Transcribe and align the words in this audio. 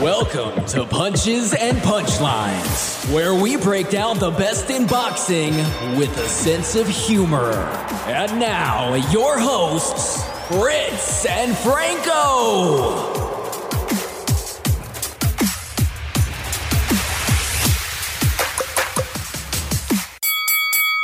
Welcome 0.00 0.64
to 0.68 0.86
Punches 0.86 1.52
and 1.52 1.76
Punchlines, 1.76 3.12
where 3.14 3.34
we 3.34 3.58
break 3.58 3.90
down 3.90 4.18
the 4.18 4.30
best 4.30 4.70
in 4.70 4.86
boxing 4.86 5.54
with 5.98 6.16
a 6.16 6.26
sense 6.26 6.74
of 6.74 6.88
humor. 6.88 7.52
And 8.06 8.40
now, 8.40 8.94
your 9.10 9.38
hosts, 9.38 10.24
Fritz 10.48 11.26
and 11.26 11.54
Franco. 11.54 13.20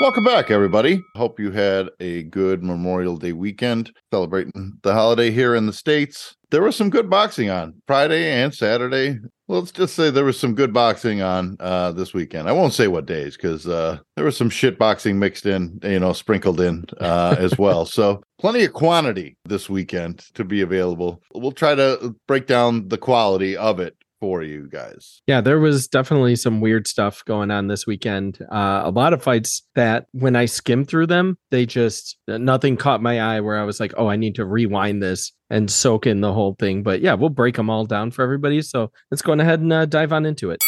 Welcome 0.01 0.25
back, 0.25 0.51
everybody. 0.51 1.05
Hope 1.17 1.41
you 1.41 1.51
had 1.51 1.91
a 2.01 2.23
good 2.23 2.63
Memorial 2.63 3.17
Day 3.17 3.33
weekend 3.33 3.93
celebrating 4.11 4.79
the 4.83 4.95
holiday 4.95 5.31
here 5.31 5.55
in 5.55 5.67
the 5.67 5.73
States. 5.73 6.36
There 6.51 6.63
was 6.63 6.77
some 6.77 6.91
good 6.91 7.11
boxing 7.11 7.51
on 7.51 7.75
Friday 7.89 8.31
and 8.31 8.55
Saturday. 8.55 9.19
Let's 9.49 9.73
just 9.73 9.95
say 9.95 10.11
there 10.11 10.25
was 10.25 10.39
some 10.39 10.55
good 10.55 10.73
boxing 10.73 11.21
on 11.21 11.57
uh, 11.59 11.91
this 11.91 12.15
weekend. 12.15 12.49
I 12.49 12.53
won't 12.53 12.73
say 12.73 12.87
what 12.87 13.07
days 13.07 13.37
because 13.37 13.67
uh, 13.67 13.99
there 14.15 14.25
was 14.25 14.37
some 14.37 14.51
shit 14.51 14.79
boxing 14.79 15.19
mixed 15.19 15.47
in, 15.47 15.81
you 15.83 15.99
know, 15.99 16.13
sprinkled 16.13 16.61
in 16.61 16.85
uh, 17.01 17.35
as 17.39 17.59
well. 17.59 17.85
So 17.85 18.23
plenty 18.39 18.65
of 18.65 18.73
quantity 18.73 19.37
this 19.45 19.69
weekend 19.69 20.21
to 20.35 20.45
be 20.45 20.61
available. 20.61 21.21
We'll 21.35 21.51
try 21.51 21.75
to 21.75 22.15
break 22.29 22.47
down 22.47 22.89
the 22.89 22.99
quality 22.99 23.57
of 23.57 23.81
it 23.81 23.97
for 24.21 24.43
you 24.43 24.69
guys. 24.69 25.21
Yeah, 25.27 25.41
there 25.41 25.59
was 25.59 25.89
definitely 25.89 26.37
some 26.37 26.61
weird 26.61 26.87
stuff 26.87 27.25
going 27.25 27.51
on 27.51 27.69
this 27.69 27.87
weekend. 27.87 28.39
Uh, 28.51 28.83
a 28.85 28.91
lot 28.91 29.13
of 29.13 29.23
fights 29.23 29.63
that 29.75 30.07
when 30.13 30.37
I 30.37 30.47
skimmed 30.47 30.89
through 30.89 31.07
them, 31.09 31.39
they 31.51 31.67
just 31.67 32.19
nothing 32.27 32.77
caught 32.77 33.03
my 33.03 33.21
eye 33.21 33.41
where 33.41 33.59
I 33.59 33.65
was 33.65 33.81
like, 33.81 33.95
oh, 33.97 34.09
I 34.09 34.17
need 34.17 34.35
to 34.37 34.45
rewind 34.45 35.03
this 35.03 35.33
and 35.51 35.71
soak 35.71 36.07
in 36.07 36.21
the 36.21 36.33
whole 36.33 36.57
thing. 36.59 36.83
But 36.83 37.01
yeah, 37.01 37.15
we'll 37.15 37.31
break 37.31 37.57
them 37.57 37.71
all 37.71 37.85
down 37.85 38.11
for 38.11 38.23
everybody. 38.23 38.63
So 38.63 38.91
let's 39.11 39.23
go 39.23 39.33
ahead 39.33 39.61
and 39.61 39.73
uh, 39.73 39.87
dive 39.87 40.13
on 40.13 40.27
into 40.27 40.51
it. 40.51 40.63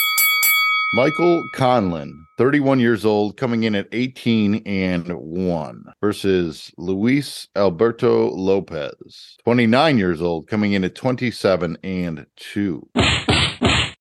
Michael 0.94 1.42
Conlan, 1.54 2.24
31 2.38 2.80
years 2.80 3.04
old, 3.04 3.36
coming 3.36 3.64
in 3.64 3.74
at 3.74 3.88
18 3.92 4.62
and 4.64 5.12
1 5.12 5.84
versus 6.00 6.72
Luis 6.78 7.46
Alberto 7.54 8.30
Lopez, 8.30 9.36
29 9.44 9.98
years 9.98 10.22
old, 10.22 10.48
coming 10.48 10.72
in 10.72 10.84
at 10.84 10.94
27 10.94 11.76
and 11.82 12.26
2. 12.36 12.88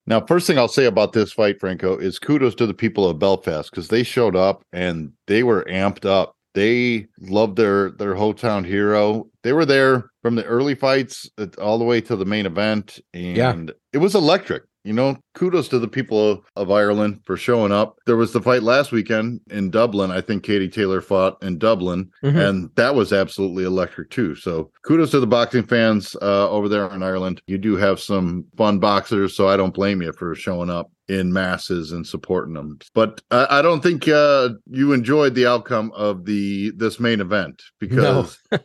Now, 0.07 0.21
first 0.21 0.47
thing 0.47 0.57
I'll 0.57 0.69
say 0.69 0.85
about 0.85 1.11
this 1.11 1.33
fight, 1.33 1.59
Franco, 1.59 1.97
is 1.97 2.17
kudos 2.17 2.55
to 2.55 2.65
the 2.65 2.73
people 2.73 3.07
of 3.07 3.19
Belfast 3.19 3.69
because 3.69 3.89
they 3.89 4.03
showed 4.03 4.37
up 4.37 4.63
and 4.71 5.11
they 5.27 5.43
were 5.43 5.65
amped 5.69 6.05
up. 6.05 6.33
They 6.53 7.07
loved 7.19 7.57
their 7.57 7.91
their 7.91 8.15
hometown 8.15 8.65
hero. 8.65 9.27
They 9.43 9.53
were 9.53 9.65
there 9.65 10.09
from 10.23 10.35
the 10.35 10.45
early 10.45 10.73
fights 10.73 11.29
uh, 11.37 11.47
all 11.61 11.77
the 11.77 11.85
way 11.85 12.01
to 12.01 12.15
the 12.15 12.25
main 12.25 12.47
event, 12.47 12.99
and 13.13 13.37
yeah. 13.37 13.73
it 13.93 13.99
was 13.99 14.15
electric 14.15 14.63
you 14.87 14.93
know, 14.93 15.17
kudos 15.35 15.67
to 15.67 15.79
the 15.79 15.87
people 15.87 16.31
of, 16.31 16.41
of, 16.55 16.71
Ireland 16.71 17.19
for 17.25 17.35
showing 17.35 17.73
up. 17.73 17.97
There 18.05 18.15
was 18.15 18.31
the 18.31 18.41
fight 18.41 18.63
last 18.63 18.93
weekend 18.93 19.41
in 19.49 19.69
Dublin. 19.69 20.11
I 20.11 20.21
think 20.21 20.43
Katie 20.43 20.69
Taylor 20.69 21.01
fought 21.01 21.43
in 21.43 21.57
Dublin, 21.57 22.09
mm-hmm. 22.23 22.37
and 22.37 22.69
that 22.75 22.95
was 22.95 23.11
absolutely 23.11 23.65
electric 23.65 24.09
too. 24.11 24.33
So 24.35 24.71
kudos 24.83 25.11
to 25.11 25.19
the 25.19 25.27
boxing 25.27 25.67
fans 25.67 26.15
uh, 26.21 26.49
over 26.49 26.69
there 26.69 26.89
in 26.93 27.03
Ireland. 27.03 27.41
You 27.47 27.57
do 27.57 27.75
have 27.75 27.99
some 27.99 28.45
fun 28.55 28.79
boxers, 28.79 29.35
so 29.35 29.49
I 29.49 29.57
don't 29.57 29.73
blame 29.73 30.01
you 30.01 30.13
for 30.13 30.33
showing 30.35 30.69
up 30.69 30.89
in 31.09 31.33
masses 31.33 31.91
and 31.91 32.07
supporting 32.07 32.53
them. 32.53 32.79
But 32.93 33.21
I, 33.29 33.59
I 33.59 33.61
don't 33.61 33.83
think 33.83 34.07
uh, 34.07 34.49
you 34.67 34.93
enjoyed 34.93 35.35
the 35.35 35.47
outcome 35.47 35.91
of 35.95 36.23
the 36.23 36.71
this 36.77 36.97
main 36.97 37.19
event 37.19 37.61
because 37.79 38.39
no. 38.51 38.59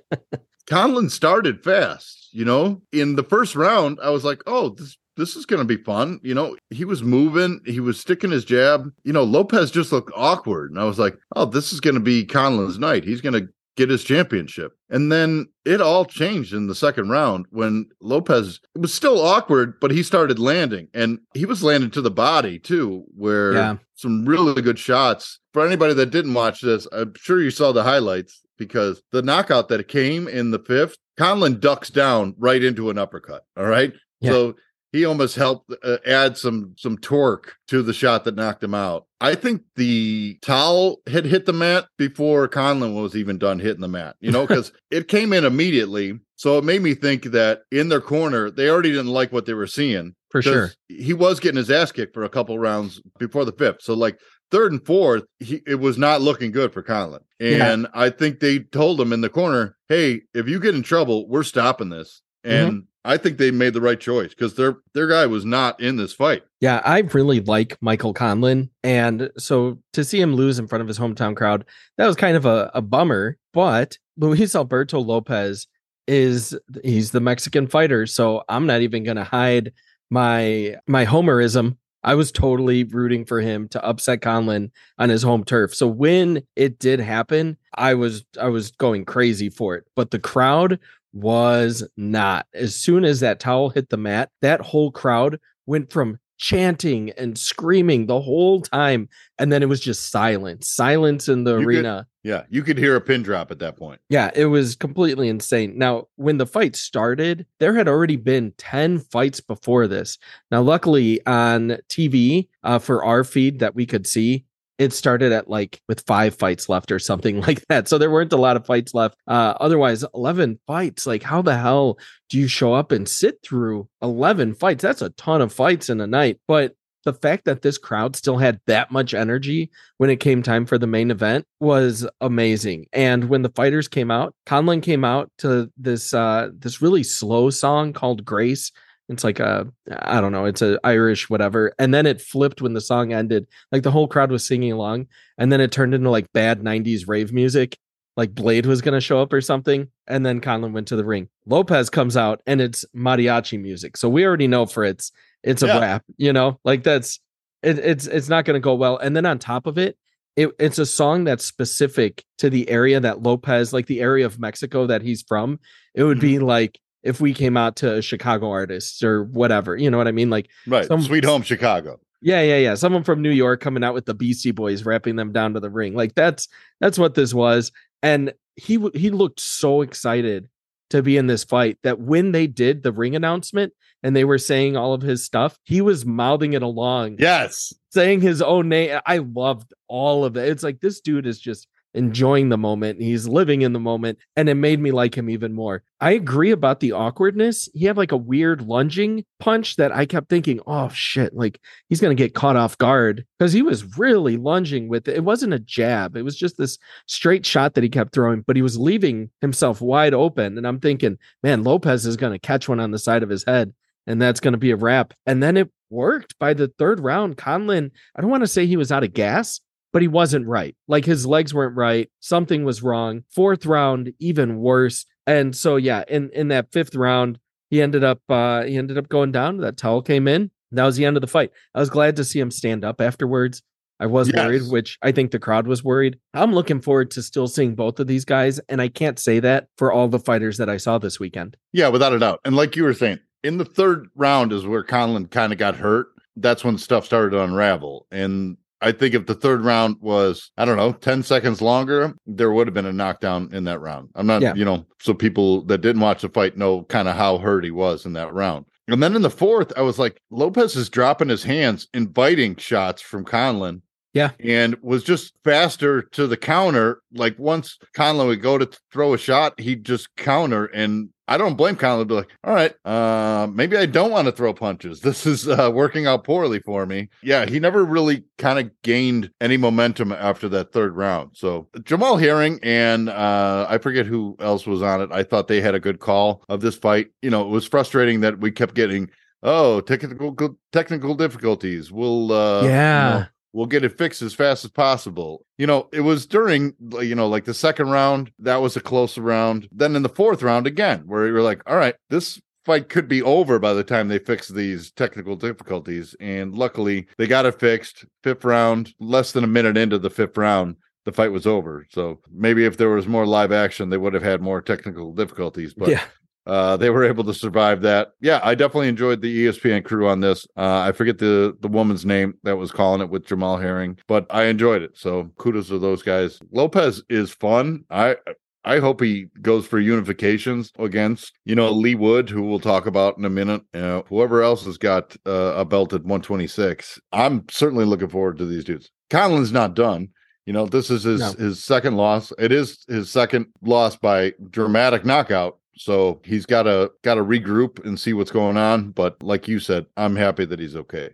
Conlan 0.66 1.10
started 1.10 1.64
fast. 1.64 2.28
You 2.34 2.46
know, 2.46 2.80
in 2.92 3.16
the 3.16 3.24
first 3.24 3.54
round, 3.54 3.98
I 4.02 4.08
was 4.08 4.24
like, 4.24 4.42
"Oh, 4.46 4.70
this 4.70 4.96
this 5.16 5.36
is 5.36 5.46
going 5.46 5.60
to 5.60 5.76
be 5.76 5.82
fun. 5.82 6.20
You 6.22 6.34
know, 6.34 6.56
he 6.70 6.84
was 6.84 7.02
moving, 7.02 7.60
he 7.66 7.80
was 7.80 8.00
sticking 8.00 8.30
his 8.30 8.44
jab. 8.44 8.90
You 9.04 9.12
know, 9.12 9.24
Lopez 9.24 9.70
just 9.70 9.92
looked 9.92 10.12
awkward. 10.16 10.70
And 10.70 10.80
I 10.80 10.84
was 10.84 10.98
like, 10.98 11.16
oh, 11.36 11.44
this 11.44 11.72
is 11.72 11.80
going 11.80 11.94
to 11.94 12.00
be 12.00 12.24
Conlan's 12.24 12.78
night. 12.78 13.04
He's 13.04 13.20
going 13.20 13.34
to 13.34 13.48
get 13.76 13.90
his 13.90 14.04
championship. 14.04 14.72
And 14.90 15.10
then 15.10 15.46
it 15.64 15.80
all 15.80 16.04
changed 16.04 16.52
in 16.52 16.66
the 16.66 16.74
second 16.74 17.08
round 17.08 17.46
when 17.50 17.86
Lopez 18.00 18.60
it 18.74 18.80
was 18.80 18.92
still 18.92 19.20
awkward, 19.20 19.80
but 19.80 19.90
he 19.90 20.02
started 20.02 20.38
landing 20.38 20.88
and 20.92 21.18
he 21.34 21.46
was 21.46 21.62
landing 21.62 21.90
to 21.92 22.02
the 22.02 22.10
body 22.10 22.58
too, 22.58 23.04
where 23.16 23.54
yeah. 23.54 23.76
some 23.94 24.26
really 24.26 24.60
good 24.60 24.78
shots. 24.78 25.38
For 25.52 25.66
anybody 25.66 25.94
that 25.94 26.10
didn't 26.10 26.34
watch 26.34 26.60
this, 26.60 26.86
I'm 26.92 27.14
sure 27.16 27.40
you 27.40 27.50
saw 27.50 27.72
the 27.72 27.82
highlights 27.82 28.42
because 28.58 29.02
the 29.10 29.22
knockout 29.22 29.68
that 29.68 29.88
came 29.88 30.28
in 30.28 30.50
the 30.50 30.58
fifth, 30.58 30.96
Conlan 31.18 31.60
ducks 31.60 31.90
down 31.90 32.34
right 32.38 32.62
into 32.62 32.90
an 32.90 32.98
uppercut. 32.98 33.44
All 33.56 33.66
right. 33.66 33.92
Yeah. 34.20 34.30
So 34.30 34.54
he 34.92 35.04
almost 35.04 35.36
helped 35.36 35.72
uh, 35.82 35.96
add 36.06 36.36
some 36.36 36.74
some 36.76 36.98
torque 36.98 37.56
to 37.68 37.82
the 37.82 37.94
shot 37.94 38.24
that 38.24 38.36
knocked 38.36 38.62
him 38.62 38.74
out. 38.74 39.06
I 39.20 39.34
think 39.34 39.62
the 39.76 40.38
towel 40.42 40.98
had 41.06 41.24
hit 41.24 41.46
the 41.46 41.52
mat 41.52 41.86
before 41.96 42.46
Conlan 42.48 42.94
was 43.00 43.16
even 43.16 43.38
done 43.38 43.58
hitting 43.58 43.80
the 43.80 43.88
mat, 43.88 44.16
you 44.20 44.30
know, 44.30 44.46
because 44.46 44.72
it 44.90 45.08
came 45.08 45.32
in 45.32 45.44
immediately. 45.44 46.20
So 46.36 46.58
it 46.58 46.64
made 46.64 46.82
me 46.82 46.94
think 46.94 47.24
that 47.26 47.62
in 47.70 47.88
their 47.88 48.00
corner, 48.00 48.50
they 48.50 48.68
already 48.68 48.90
didn't 48.90 49.12
like 49.12 49.32
what 49.32 49.46
they 49.46 49.54
were 49.54 49.66
seeing. 49.66 50.14
For 50.30 50.42
sure. 50.42 50.72
He 50.88 51.12
was 51.12 51.40
getting 51.40 51.58
his 51.58 51.70
ass 51.70 51.92
kicked 51.92 52.14
for 52.14 52.24
a 52.24 52.28
couple 52.28 52.58
rounds 52.58 53.00
before 53.18 53.44
the 53.44 53.52
fifth. 53.52 53.82
So, 53.82 53.92
like, 53.92 54.18
third 54.50 54.72
and 54.72 54.84
fourth, 54.84 55.24
he, 55.40 55.62
it 55.66 55.74
was 55.76 55.98
not 55.98 56.22
looking 56.22 56.50
good 56.50 56.72
for 56.72 56.82
Conlan. 56.82 57.20
And 57.38 57.82
yeah. 57.82 57.86
I 57.92 58.08
think 58.08 58.40
they 58.40 58.60
told 58.60 58.98
him 58.98 59.12
in 59.12 59.20
the 59.20 59.28
corner, 59.28 59.76
hey, 59.88 60.22
if 60.32 60.48
you 60.48 60.58
get 60.58 60.74
in 60.74 60.82
trouble, 60.82 61.28
we're 61.28 61.42
stopping 61.42 61.90
this. 61.90 62.22
Mm-hmm. 62.44 62.56
And 62.56 62.72
mm-hmm. 62.72 62.86
I 63.04 63.16
think 63.16 63.38
they 63.38 63.50
made 63.50 63.74
the 63.74 63.80
right 63.80 63.98
choice 63.98 64.30
because 64.30 64.54
their 64.54 64.76
their 64.94 65.08
guy 65.08 65.26
was 65.26 65.44
not 65.44 65.80
in 65.80 65.96
this 65.96 66.12
fight. 66.12 66.42
Yeah, 66.60 66.80
I 66.84 67.00
really 67.00 67.40
like 67.40 67.76
Michael 67.80 68.14
Conlan, 68.14 68.70
and 68.84 69.30
so 69.38 69.78
to 69.92 70.04
see 70.04 70.20
him 70.20 70.34
lose 70.34 70.58
in 70.58 70.68
front 70.68 70.82
of 70.82 70.88
his 70.88 70.98
hometown 70.98 71.34
crowd, 71.34 71.64
that 71.98 72.06
was 72.06 72.16
kind 72.16 72.36
of 72.36 72.46
a, 72.46 72.70
a 72.74 72.82
bummer. 72.82 73.38
But 73.52 73.98
Luis 74.16 74.54
Alberto 74.54 75.00
Lopez 75.00 75.66
is 76.06 76.56
he's 76.84 77.10
the 77.10 77.20
Mexican 77.20 77.66
fighter, 77.66 78.06
so 78.06 78.44
I'm 78.48 78.66
not 78.66 78.82
even 78.82 79.02
going 79.02 79.16
to 79.16 79.24
hide 79.24 79.72
my 80.10 80.76
my 80.86 81.04
homerism. 81.04 81.76
I 82.04 82.14
was 82.14 82.32
totally 82.32 82.84
rooting 82.84 83.24
for 83.24 83.40
him 83.40 83.68
to 83.68 83.84
upset 83.84 84.20
Conlan 84.20 84.70
on 84.98 85.08
his 85.08 85.22
home 85.22 85.44
turf. 85.44 85.74
So 85.74 85.86
when 85.86 86.42
it 86.56 86.78
did 86.78 87.00
happen, 87.00 87.56
I 87.74 87.94
was 87.94 88.24
I 88.40 88.48
was 88.48 88.70
going 88.72 89.04
crazy 89.04 89.50
for 89.50 89.76
it. 89.76 89.84
But 89.96 90.10
the 90.10 90.18
crowd 90.18 90.78
was 91.12 91.86
not. 91.96 92.46
As 92.54 92.74
soon 92.74 93.04
as 93.04 93.20
that 93.20 93.40
towel 93.40 93.70
hit 93.70 93.88
the 93.88 93.96
mat, 93.96 94.30
that 94.40 94.60
whole 94.60 94.90
crowd 94.90 95.38
went 95.66 95.92
from 95.92 96.18
chanting 96.42 97.10
and 97.10 97.38
screaming 97.38 98.06
the 98.06 98.20
whole 98.20 98.60
time. 98.60 99.08
And 99.38 99.52
then 99.52 99.62
it 99.62 99.68
was 99.68 99.80
just 99.80 100.10
silence, 100.10 100.68
silence 100.68 101.28
in 101.28 101.44
the 101.44 101.58
you 101.58 101.66
arena. 101.66 102.08
Could, 102.24 102.28
yeah, 102.28 102.42
you 102.50 102.62
could 102.64 102.78
hear 102.78 102.96
a 102.96 103.00
pin 103.00 103.22
drop 103.22 103.52
at 103.52 103.60
that 103.60 103.76
point. 103.76 104.00
Yeah, 104.08 104.30
it 104.34 104.46
was 104.46 104.74
completely 104.74 105.28
insane. 105.28 105.78
Now, 105.78 106.08
when 106.16 106.38
the 106.38 106.46
fight 106.46 106.74
started, 106.74 107.46
there 107.60 107.74
had 107.74 107.86
already 107.86 108.16
been 108.16 108.54
10 108.58 108.98
fights 108.98 109.40
before 109.40 109.86
this. 109.86 110.18
Now, 110.50 110.62
luckily 110.62 111.24
on 111.26 111.78
TV 111.88 112.48
uh, 112.64 112.80
for 112.80 113.04
our 113.04 113.22
feed 113.22 113.60
that 113.60 113.76
we 113.76 113.86
could 113.86 114.06
see, 114.06 114.44
it 114.78 114.92
started 114.92 115.32
at 115.32 115.48
like 115.48 115.80
with 115.88 116.04
five 116.06 116.34
fights 116.34 116.68
left 116.68 116.90
or 116.90 116.98
something 116.98 117.40
like 117.46 117.64
that. 117.68 117.88
So 117.88 117.98
there 117.98 118.10
weren't 118.10 118.32
a 118.32 118.36
lot 118.38 118.56
of 118.56 118.66
fights 118.66 118.94
left. 118.94 119.16
Uh, 119.26 119.54
otherwise, 119.60 120.04
11 120.14 120.58
fights. 120.66 121.06
Like, 121.06 121.22
how 121.22 121.42
the 121.42 121.56
hell 121.56 121.98
do 122.30 122.38
you 122.38 122.48
show 122.48 122.74
up 122.74 122.92
and 122.92 123.08
sit 123.08 123.38
through 123.42 123.88
11 124.02 124.54
fights? 124.54 124.82
That's 124.82 125.02
a 125.02 125.10
ton 125.10 125.40
of 125.42 125.52
fights 125.52 125.90
in 125.90 126.00
a 126.00 126.06
night. 126.06 126.40
But 126.48 126.74
the 127.04 127.12
fact 127.12 127.44
that 127.46 127.62
this 127.62 127.78
crowd 127.78 128.16
still 128.16 128.38
had 128.38 128.60
that 128.66 128.90
much 128.90 129.12
energy 129.14 129.70
when 129.98 130.10
it 130.10 130.20
came 130.20 130.42
time 130.42 130.66
for 130.66 130.78
the 130.78 130.86
main 130.86 131.10
event 131.10 131.46
was 131.60 132.06
amazing. 132.20 132.86
And 132.92 133.28
when 133.28 133.42
the 133.42 133.50
fighters 133.50 133.88
came 133.88 134.10
out, 134.10 134.34
Conlan 134.46 134.82
came 134.82 135.04
out 135.04 135.30
to 135.38 135.70
this 135.76 136.14
uh 136.14 136.50
this 136.56 136.80
really 136.80 137.02
slow 137.02 137.50
song 137.50 137.92
called 137.92 138.24
Grace 138.24 138.70
it's 139.12 139.24
like 139.24 139.40
a 139.40 139.66
I 140.00 140.20
don't 140.20 140.32
know, 140.32 140.44
it's 140.44 140.62
a 140.62 140.78
Irish 140.84 141.28
whatever. 141.30 141.72
And 141.78 141.92
then 141.92 142.06
it 142.06 142.20
flipped 142.20 142.62
when 142.62 142.72
the 142.72 142.80
song 142.80 143.12
ended. 143.12 143.46
Like 143.70 143.82
the 143.82 143.90
whole 143.90 144.08
crowd 144.08 144.30
was 144.30 144.46
singing 144.46 144.72
along, 144.72 145.06
and 145.38 145.52
then 145.52 145.60
it 145.60 145.72
turned 145.72 145.94
into 145.94 146.10
like 146.10 146.32
bad 146.32 146.60
90s 146.60 147.06
rave 147.06 147.32
music. 147.32 147.76
Like 148.16 148.34
Blade 148.34 148.66
was 148.66 148.82
gonna 148.82 149.00
show 149.00 149.20
up 149.20 149.32
or 149.32 149.40
something, 149.40 149.88
and 150.06 150.24
then 150.24 150.40
Conlan 150.40 150.72
went 150.72 150.88
to 150.88 150.96
the 150.96 151.04
ring. 151.04 151.28
Lopez 151.46 151.90
comes 151.90 152.16
out 152.16 152.42
and 152.46 152.60
it's 152.60 152.84
mariachi 152.94 153.60
music. 153.60 153.96
So 153.96 154.08
we 154.08 154.24
already 154.26 154.48
know 154.48 154.66
for 154.66 154.84
it's 154.84 155.12
it's 155.42 155.62
a 155.62 155.66
yeah. 155.66 155.78
rap, 155.78 156.04
you 156.16 156.32
know, 156.32 156.58
like 156.64 156.82
that's 156.82 157.20
it, 157.62 157.78
it's 157.78 158.06
it's 158.06 158.28
not 158.28 158.44
gonna 158.44 158.60
go 158.60 158.74
well. 158.74 158.98
And 158.98 159.16
then 159.16 159.26
on 159.26 159.38
top 159.38 159.66
of 159.66 159.78
it, 159.78 159.96
it, 160.36 160.50
it's 160.58 160.78
a 160.78 160.86
song 160.86 161.24
that's 161.24 161.44
specific 161.44 162.24
to 162.38 162.48
the 162.48 162.68
area 162.68 163.00
that 163.00 163.22
Lopez, 163.22 163.72
like 163.72 163.86
the 163.86 164.00
area 164.00 164.24
of 164.24 164.38
Mexico 164.38 164.86
that 164.86 165.02
he's 165.02 165.22
from. 165.22 165.60
It 165.94 166.04
would 166.04 166.20
be 166.20 166.34
mm-hmm. 166.34 166.46
like 166.46 166.78
if 167.02 167.20
we 167.20 167.34
came 167.34 167.56
out 167.56 167.76
to 167.76 168.00
Chicago 168.02 168.50
artists 168.50 169.02
or 169.02 169.24
whatever. 169.24 169.76
You 169.76 169.90
know 169.90 169.98
what 169.98 170.08
I 170.08 170.12
mean? 170.12 170.30
Like 170.30 170.48
right, 170.66 170.86
some, 170.86 171.02
Sweet 171.02 171.24
Home 171.24 171.42
Chicago. 171.42 172.00
Yeah, 172.20 172.42
yeah, 172.42 172.58
yeah. 172.58 172.74
Someone 172.76 173.02
from 173.02 173.20
New 173.20 173.30
York 173.30 173.60
coming 173.60 173.82
out 173.82 173.94
with 173.94 174.06
the 174.06 174.14
Beastie 174.14 174.52
Boys, 174.52 174.84
wrapping 174.84 175.16
them 175.16 175.32
down 175.32 175.54
to 175.54 175.60
the 175.60 175.70
ring. 175.70 175.94
Like 175.94 176.14
that's 176.14 176.48
that's 176.80 176.98
what 176.98 177.14
this 177.14 177.34
was. 177.34 177.72
And 178.02 178.32
he 178.56 178.78
he 178.94 179.10
looked 179.10 179.40
so 179.40 179.82
excited 179.82 180.48
to 180.90 181.02
be 181.02 181.16
in 181.16 181.26
this 181.26 181.42
fight 181.42 181.78
that 181.82 182.00
when 182.00 182.32
they 182.32 182.46
did 182.46 182.82
the 182.82 182.92
ring 182.92 183.16
announcement 183.16 183.72
and 184.02 184.14
they 184.14 184.24
were 184.24 184.38
saying 184.38 184.76
all 184.76 184.92
of 184.92 185.02
his 185.02 185.24
stuff, 185.24 185.58
he 185.64 185.80
was 185.80 186.04
mouthing 186.04 186.52
it 186.52 186.62
along. 186.62 187.16
Yes. 187.18 187.72
Saying 187.90 188.20
his 188.20 188.42
own 188.42 188.68
name. 188.68 189.00
I 189.06 189.18
loved 189.18 189.72
all 189.88 190.24
of 190.24 190.36
it. 190.36 190.48
It's 190.48 190.62
like 190.62 190.80
this 190.80 191.00
dude 191.00 191.26
is 191.26 191.40
just 191.40 191.66
enjoying 191.94 192.48
the 192.48 192.58
moment. 192.58 193.00
He's 193.00 193.28
living 193.28 193.62
in 193.62 193.72
the 193.72 193.80
moment, 193.80 194.18
and 194.36 194.48
it 194.48 194.54
made 194.54 194.80
me 194.80 194.90
like 194.90 195.16
him 195.16 195.28
even 195.28 195.52
more. 195.52 195.82
I 196.00 196.12
agree 196.12 196.50
about 196.50 196.80
the 196.80 196.92
awkwardness. 196.92 197.68
He 197.74 197.84
had 197.84 197.96
like 197.96 198.12
a 198.12 198.16
weird 198.16 198.62
lunging 198.62 199.24
punch 199.38 199.76
that 199.76 199.92
I 199.92 200.06
kept 200.06 200.28
thinking, 200.28 200.60
oh 200.66 200.88
shit, 200.88 201.34
like 201.34 201.60
he's 201.88 202.00
going 202.00 202.16
to 202.16 202.22
get 202.22 202.34
caught 202.34 202.56
off 202.56 202.78
guard 202.78 203.24
because 203.38 203.52
he 203.52 203.62
was 203.62 203.98
really 203.98 204.36
lunging 204.36 204.88
with 204.88 205.06
it. 205.08 205.16
It 205.16 205.24
wasn't 205.24 205.54
a 205.54 205.58
jab, 205.58 206.16
it 206.16 206.22
was 206.22 206.36
just 206.36 206.58
this 206.58 206.78
straight 207.06 207.46
shot 207.46 207.74
that 207.74 207.84
he 207.84 207.90
kept 207.90 208.14
throwing, 208.14 208.42
but 208.42 208.56
he 208.56 208.62
was 208.62 208.78
leaving 208.78 209.30
himself 209.40 209.80
wide 209.80 210.14
open. 210.14 210.58
And 210.58 210.66
I'm 210.66 210.80
thinking, 210.80 211.18
man, 211.42 211.62
Lopez 211.62 212.06
is 212.06 212.16
going 212.16 212.32
to 212.32 212.38
catch 212.38 212.68
one 212.68 212.80
on 212.80 212.90
the 212.90 212.98
side 212.98 213.22
of 213.22 213.28
his 213.28 213.44
head. 213.44 213.72
And 214.04 214.20
that's 214.20 214.40
going 214.40 214.52
to 214.52 214.58
be 214.58 214.72
a 214.72 214.76
wrap. 214.76 215.14
And 215.26 215.40
then 215.40 215.56
it 215.56 215.70
worked 215.88 216.36
by 216.40 216.54
the 216.54 216.68
third 216.78 216.98
round. 216.98 217.36
Conlan, 217.36 217.92
I 218.16 218.20
don't 218.20 218.30
want 218.30 218.42
to 218.42 218.48
say 218.48 218.66
he 218.66 218.76
was 218.76 218.90
out 218.90 219.04
of 219.04 219.12
gas, 219.12 219.60
but 219.92 220.02
he 220.02 220.08
wasn't 220.08 220.46
right. 220.46 220.74
Like 220.88 221.04
his 221.04 221.26
legs 221.26 221.52
weren't 221.54 221.76
right. 221.76 222.10
Something 222.20 222.64
was 222.64 222.82
wrong. 222.82 223.24
Fourth 223.30 223.66
round, 223.66 224.12
even 224.18 224.58
worse. 224.58 225.06
And 225.26 225.54
so 225.54 225.76
yeah, 225.76 226.04
in 226.08 226.30
in 226.30 226.48
that 226.48 226.72
fifth 226.72 226.94
round, 226.94 227.38
he 227.70 227.80
ended 227.80 228.04
up 228.04 228.20
uh 228.28 228.64
he 228.64 228.76
ended 228.76 228.98
up 228.98 229.08
going 229.08 229.32
down. 229.32 229.58
That 229.58 229.76
towel 229.76 230.02
came 230.02 230.26
in. 230.26 230.50
That 230.72 230.84
was 230.84 230.96
the 230.96 231.04
end 231.04 231.16
of 231.16 231.20
the 231.20 231.26
fight. 231.26 231.52
I 231.74 231.80
was 231.80 231.90
glad 231.90 232.16
to 232.16 232.24
see 232.24 232.40
him 232.40 232.50
stand 232.50 232.84
up 232.84 233.00
afterwards. 233.00 233.62
I 234.00 234.06
was 234.06 234.28
yes. 234.28 234.36
worried, 234.36 234.62
which 234.68 234.98
I 235.02 235.12
think 235.12 235.30
the 235.30 235.38
crowd 235.38 235.68
was 235.68 235.84
worried. 235.84 236.18
I'm 236.34 236.52
looking 236.52 236.80
forward 236.80 237.12
to 237.12 237.22
still 237.22 237.46
seeing 237.46 237.76
both 237.76 238.00
of 238.00 238.08
these 238.08 238.24
guys, 238.24 238.58
and 238.68 238.82
I 238.82 238.88
can't 238.88 239.16
say 239.16 239.38
that 239.38 239.68
for 239.76 239.92
all 239.92 240.08
the 240.08 240.18
fighters 240.18 240.56
that 240.58 240.68
I 240.68 240.78
saw 240.78 240.98
this 240.98 241.20
weekend. 241.20 241.56
Yeah, 241.72 241.86
without 241.86 242.12
a 242.12 242.18
doubt. 242.18 242.40
And 242.44 242.56
like 242.56 242.74
you 242.74 242.82
were 242.82 242.94
saying, 242.94 243.20
in 243.44 243.58
the 243.58 243.64
third 243.64 244.08
round 244.16 244.52
is 244.52 244.66
where 244.66 244.82
Conlan 244.82 245.30
kind 245.30 245.52
of 245.52 245.58
got 245.58 245.76
hurt. 245.76 246.08
That's 246.34 246.64
when 246.64 246.78
stuff 246.78 247.04
started 247.04 247.30
to 247.30 247.44
unravel. 247.44 248.06
And 248.10 248.56
I 248.82 248.92
think 248.92 249.14
if 249.14 249.26
the 249.26 249.34
third 249.34 249.64
round 249.64 249.96
was, 250.00 250.50
I 250.58 250.64
don't 250.64 250.76
know, 250.76 250.92
10 250.92 251.22
seconds 251.22 251.62
longer, 251.62 252.14
there 252.26 252.52
would 252.52 252.66
have 252.66 252.74
been 252.74 252.86
a 252.86 252.92
knockdown 252.92 253.48
in 253.52 253.64
that 253.64 253.80
round. 253.80 254.10
I'm 254.14 254.26
not, 254.26 254.42
yeah. 254.42 254.54
you 254.54 254.64
know, 254.64 254.84
so 255.00 255.14
people 255.14 255.62
that 255.66 255.80
didn't 255.80 256.02
watch 256.02 256.22
the 256.22 256.28
fight 256.28 256.58
know 256.58 256.82
kind 256.84 257.08
of 257.08 257.16
how 257.16 257.38
hurt 257.38 257.64
he 257.64 257.70
was 257.70 258.04
in 258.04 258.12
that 258.14 258.34
round. 258.34 258.66
And 258.88 259.02
then 259.02 259.14
in 259.14 259.22
the 259.22 259.30
fourth, 259.30 259.72
I 259.76 259.82
was 259.82 259.98
like, 259.98 260.20
Lopez 260.30 260.74
is 260.74 260.90
dropping 260.90 261.28
his 261.28 261.44
hands, 261.44 261.86
inviting 261.94 262.56
shots 262.56 263.00
from 263.00 263.24
Conlan. 263.24 263.82
Yeah. 264.12 264.32
And 264.40 264.76
was 264.82 265.04
just 265.04 265.32
faster 265.44 266.02
to 266.02 266.26
the 266.26 266.36
counter. 266.36 267.00
Like 267.14 267.38
once 267.38 267.78
Conlan 267.96 268.26
would 268.26 268.42
go 268.42 268.58
to 268.58 268.68
throw 268.92 269.14
a 269.14 269.18
shot, 269.18 269.58
he'd 269.58 269.84
just 269.84 270.14
counter 270.16 270.66
and 270.66 271.08
I 271.32 271.38
don't 271.38 271.56
blame 271.56 271.76
Conlan. 271.76 272.06
Be 272.06 272.14
like, 272.14 272.28
all 272.44 272.52
right, 272.52 272.74
uh, 272.84 273.46
maybe 273.50 273.78
I 273.78 273.86
don't 273.86 274.10
want 274.10 274.26
to 274.26 274.32
throw 274.32 274.52
punches. 274.52 275.00
This 275.00 275.24
is 275.24 275.48
uh, 275.48 275.70
working 275.72 276.06
out 276.06 276.24
poorly 276.24 276.60
for 276.60 276.84
me. 276.84 277.08
Yeah, 277.22 277.46
he 277.46 277.58
never 277.58 277.86
really 277.86 278.24
kind 278.36 278.58
of 278.58 278.70
gained 278.82 279.30
any 279.40 279.56
momentum 279.56 280.12
after 280.12 280.46
that 280.50 280.72
third 280.72 280.94
round. 280.94 281.30
So 281.32 281.68
Jamel 281.78 282.20
Herring 282.20 282.60
and 282.62 283.08
uh, 283.08 283.66
I 283.66 283.78
forget 283.78 284.04
who 284.04 284.36
else 284.40 284.66
was 284.66 284.82
on 284.82 285.00
it. 285.00 285.10
I 285.10 285.22
thought 285.22 285.48
they 285.48 285.62
had 285.62 285.74
a 285.74 285.80
good 285.80 286.00
call 286.00 286.44
of 286.50 286.60
this 286.60 286.76
fight. 286.76 287.08
You 287.22 287.30
know, 287.30 287.40
it 287.40 287.48
was 287.48 287.64
frustrating 287.66 288.20
that 288.20 288.40
we 288.40 288.50
kept 288.50 288.74
getting 288.74 289.08
oh 289.42 289.80
technical 289.80 290.36
technical 290.70 291.14
difficulties. 291.14 291.90
We'll 291.90 292.30
uh, 292.30 292.62
yeah. 292.64 293.12
You 293.12 293.20
know, 293.20 293.26
we'll 293.52 293.66
get 293.66 293.84
it 293.84 293.96
fixed 293.96 294.22
as 294.22 294.34
fast 294.34 294.64
as 294.64 294.70
possible. 294.70 295.44
You 295.58 295.66
know, 295.66 295.88
it 295.92 296.00
was 296.00 296.26
during, 296.26 296.74
you 297.00 297.14
know, 297.14 297.28
like 297.28 297.44
the 297.44 297.54
second 297.54 297.90
round, 297.90 298.30
that 298.38 298.56
was 298.56 298.76
a 298.76 298.80
close 298.80 299.18
round. 299.18 299.68
Then 299.72 299.96
in 299.96 300.02
the 300.02 300.08
fourth 300.08 300.42
round 300.42 300.66
again, 300.66 301.02
where 301.06 301.26
you 301.26 301.32
were 301.32 301.42
like, 301.42 301.62
all 301.66 301.76
right, 301.76 301.94
this 302.10 302.40
fight 302.64 302.88
could 302.88 303.08
be 303.08 303.22
over 303.22 303.58
by 303.58 303.74
the 303.74 303.84
time 303.84 304.08
they 304.08 304.18
fix 304.18 304.48
these 304.48 304.90
technical 304.92 305.36
difficulties. 305.36 306.14
And 306.20 306.54
luckily, 306.54 307.06
they 307.18 307.26
got 307.26 307.46
it 307.46 307.58
fixed. 307.58 308.04
Fifth 308.22 308.44
round, 308.44 308.94
less 309.00 309.32
than 309.32 309.44
a 309.44 309.48
minute 309.48 309.76
into 309.76 309.98
the 309.98 310.10
fifth 310.10 310.36
round, 310.36 310.76
the 311.04 311.12
fight 311.12 311.32
was 311.32 311.46
over. 311.46 311.86
So 311.90 312.20
maybe 312.30 312.64
if 312.64 312.76
there 312.76 312.90
was 312.90 313.08
more 313.08 313.26
live 313.26 313.52
action, 313.52 313.90
they 313.90 313.96
would 313.96 314.14
have 314.14 314.22
had 314.22 314.40
more 314.40 314.62
technical 314.62 315.12
difficulties. 315.12 315.74
But 315.74 315.88
yeah 315.88 316.02
uh, 316.46 316.76
they 316.76 316.90
were 316.90 317.04
able 317.04 317.24
to 317.24 317.34
survive 317.34 317.82
that. 317.82 318.12
Yeah, 318.20 318.40
I 318.42 318.54
definitely 318.54 318.88
enjoyed 318.88 319.20
the 319.20 319.46
ESPN 319.46 319.84
crew 319.84 320.08
on 320.08 320.20
this. 320.20 320.46
Uh, 320.56 320.80
I 320.80 320.92
forget 320.92 321.18
the 321.18 321.56
the 321.60 321.68
woman's 321.68 322.04
name 322.04 322.34
that 322.42 322.56
was 322.56 322.72
calling 322.72 323.00
it 323.00 323.10
with 323.10 323.26
Jamel 323.26 323.60
Herring, 323.60 323.98
but 324.06 324.26
I 324.30 324.44
enjoyed 324.44 324.82
it. 324.82 324.92
So 324.94 325.30
kudos 325.38 325.68
to 325.68 325.78
those 325.78 326.02
guys. 326.02 326.38
Lopez 326.50 327.02
is 327.08 327.32
fun. 327.32 327.84
I 327.90 328.16
I 328.64 328.78
hope 328.78 329.00
he 329.00 329.26
goes 329.40 329.66
for 329.66 329.80
unifications 329.80 330.70
against, 330.78 331.32
you 331.44 331.54
know, 331.54 331.70
Leigh 331.70 331.96
Wood, 331.96 332.30
who 332.30 332.42
we'll 332.42 332.60
talk 332.60 332.86
about 332.86 333.18
in 333.18 333.24
a 333.24 333.30
minute. 333.30 333.62
You 333.74 333.80
know, 333.80 334.04
whoever 334.08 334.42
else 334.42 334.64
has 334.66 334.78
got 334.78 335.16
uh, 335.26 335.54
a 335.56 335.64
belt 335.64 335.92
at 335.92 336.02
126. 336.02 337.00
I'm 337.12 337.44
certainly 337.50 337.84
looking 337.84 338.08
forward 338.08 338.38
to 338.38 338.46
these 338.46 338.64
dudes. 338.64 338.90
Conlan's 339.10 339.52
not 339.52 339.74
done. 339.74 340.08
You 340.46 340.52
know, 340.52 340.66
this 340.66 340.90
is 340.90 341.04
his 341.04 341.20
no. 341.20 341.44
his 341.44 341.62
second 341.62 341.96
loss. 341.96 342.32
It 342.38 342.50
is 342.50 342.84
his 342.88 343.10
second 343.10 343.46
loss 343.62 343.96
by 343.96 344.34
dramatic 344.50 345.04
knockout. 345.04 345.58
So 345.82 346.20
he's 346.24 346.46
got 346.46 346.64
to 346.64 346.92
got 347.02 347.14
to 347.14 347.24
regroup 347.24 347.84
and 347.84 347.98
see 347.98 348.12
what's 348.12 348.30
going 348.30 348.56
on. 348.56 348.90
But 348.90 349.20
like 349.22 349.48
you 349.48 349.58
said, 349.58 349.86
I'm 349.96 350.14
happy 350.16 350.44
that 350.44 350.60
he's 350.60 350.76
okay. 350.76 351.10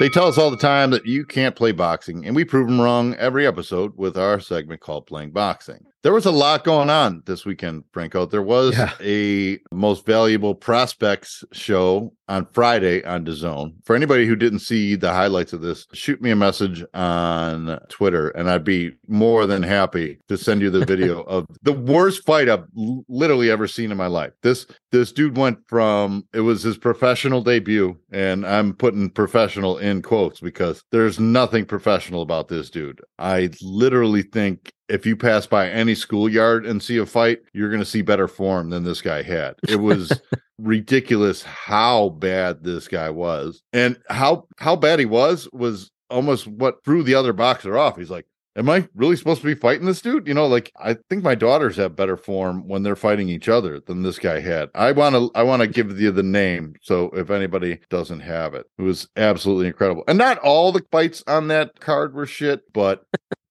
They 0.00 0.08
tell 0.08 0.28
us 0.28 0.38
all 0.38 0.50
the 0.50 0.56
time 0.56 0.90
that 0.90 1.06
you 1.06 1.24
can't 1.24 1.56
play 1.56 1.72
boxing, 1.72 2.24
and 2.24 2.36
we 2.36 2.44
prove 2.44 2.68
them 2.68 2.80
wrong 2.80 3.14
every 3.14 3.48
episode 3.48 3.92
with 3.96 4.16
our 4.16 4.38
segment 4.38 4.80
called 4.80 5.06
Playing 5.06 5.32
Boxing. 5.32 5.84
There 6.02 6.12
was 6.12 6.26
a 6.26 6.30
lot 6.30 6.62
going 6.62 6.88
on 6.88 7.24
this 7.26 7.44
weekend, 7.44 7.82
Franco. 7.90 8.24
There 8.24 8.42
was 8.42 8.78
yeah. 8.78 8.92
a 9.00 9.58
most 9.74 10.06
valuable 10.06 10.54
prospects 10.54 11.42
show 11.50 12.12
on 12.28 12.46
Friday 12.52 13.04
on 13.04 13.24
DAZN. 13.24 13.74
For 13.84 13.96
anybody 13.96 14.26
who 14.26 14.36
didn't 14.36 14.60
see 14.60 14.94
the 14.94 15.12
highlights 15.12 15.52
of 15.52 15.60
this, 15.60 15.86
shoot 15.92 16.20
me 16.20 16.30
a 16.30 16.36
message 16.36 16.84
on 16.94 17.78
Twitter, 17.88 18.28
and 18.30 18.50
I'd 18.50 18.64
be 18.64 18.92
more 19.06 19.46
than 19.46 19.62
happy 19.62 20.18
to 20.28 20.36
send 20.36 20.60
you 20.60 20.70
the 20.70 20.84
video 20.86 21.22
of 21.22 21.46
the 21.62 21.72
worst 21.72 22.24
fight 22.24 22.48
I've 22.48 22.64
literally 23.08 23.50
ever 23.50 23.66
seen 23.66 23.90
in 23.90 23.96
my 23.96 24.06
life. 24.06 24.32
This 24.42 24.66
this 24.90 25.12
dude 25.12 25.36
went 25.36 25.58
from 25.66 26.26
it 26.32 26.40
was 26.40 26.62
his 26.62 26.78
professional 26.78 27.42
debut, 27.42 27.96
and 28.10 28.46
I'm 28.46 28.74
putting 28.74 29.10
professional 29.10 29.78
in 29.78 30.02
quotes 30.02 30.40
because 30.40 30.82
there's 30.92 31.18
nothing 31.20 31.64
professional 31.64 32.22
about 32.22 32.48
this 32.48 32.70
dude. 32.70 33.00
I 33.18 33.50
literally 33.62 34.22
think 34.22 34.72
if 34.88 35.06
you 35.06 35.16
pass 35.16 35.46
by 35.46 35.68
any 35.68 35.94
schoolyard 35.94 36.66
and 36.66 36.82
see 36.82 36.98
a 36.98 37.06
fight, 37.06 37.40
you're 37.52 37.70
going 37.70 37.80
to 37.80 37.86
see 37.86 38.02
better 38.02 38.28
form 38.28 38.70
than 38.70 38.84
this 38.84 39.00
guy 39.00 39.22
had. 39.22 39.54
It 39.68 39.76
was 39.76 40.12
ridiculous 40.58 41.42
how 41.42 42.10
bad 42.10 42.64
this 42.64 42.88
guy 42.88 43.10
was. 43.10 43.62
And 43.72 43.98
how 44.08 44.46
how 44.58 44.76
bad 44.76 44.98
he 44.98 45.06
was 45.06 45.48
was 45.52 45.90
almost 46.10 46.46
what 46.46 46.84
threw 46.84 47.02
the 47.02 47.14
other 47.14 47.32
boxer 47.32 47.76
off. 47.76 47.96
He's 47.96 48.10
like, 48.10 48.26
Am 48.58 48.68
I 48.68 48.88
really 48.96 49.14
supposed 49.14 49.40
to 49.42 49.46
be 49.46 49.54
fighting 49.54 49.86
this 49.86 50.02
dude? 50.02 50.26
You 50.26 50.34
know, 50.34 50.48
like 50.48 50.72
I 50.76 50.96
think 51.08 51.22
my 51.22 51.36
daughters 51.36 51.76
have 51.76 51.94
better 51.94 52.16
form 52.16 52.66
when 52.66 52.82
they're 52.82 52.96
fighting 52.96 53.28
each 53.28 53.48
other 53.48 53.78
than 53.78 54.02
this 54.02 54.18
guy 54.18 54.40
had. 54.40 54.68
I 54.74 54.90
want 54.90 55.14
to 55.14 55.30
I 55.36 55.44
want 55.44 55.62
to 55.62 55.68
give 55.68 56.00
you 56.00 56.10
the 56.10 56.24
name 56.24 56.74
so 56.82 57.10
if 57.10 57.30
anybody 57.30 57.78
doesn't 57.88 58.18
have 58.18 58.54
it. 58.54 58.66
It 58.76 58.82
was 58.82 59.06
absolutely 59.16 59.68
incredible. 59.68 60.02
And 60.08 60.18
not 60.18 60.38
all 60.38 60.72
the 60.72 60.84
fights 60.90 61.22
on 61.28 61.46
that 61.48 61.78
card 61.78 62.14
were 62.14 62.26
shit, 62.26 62.62
but 62.72 63.04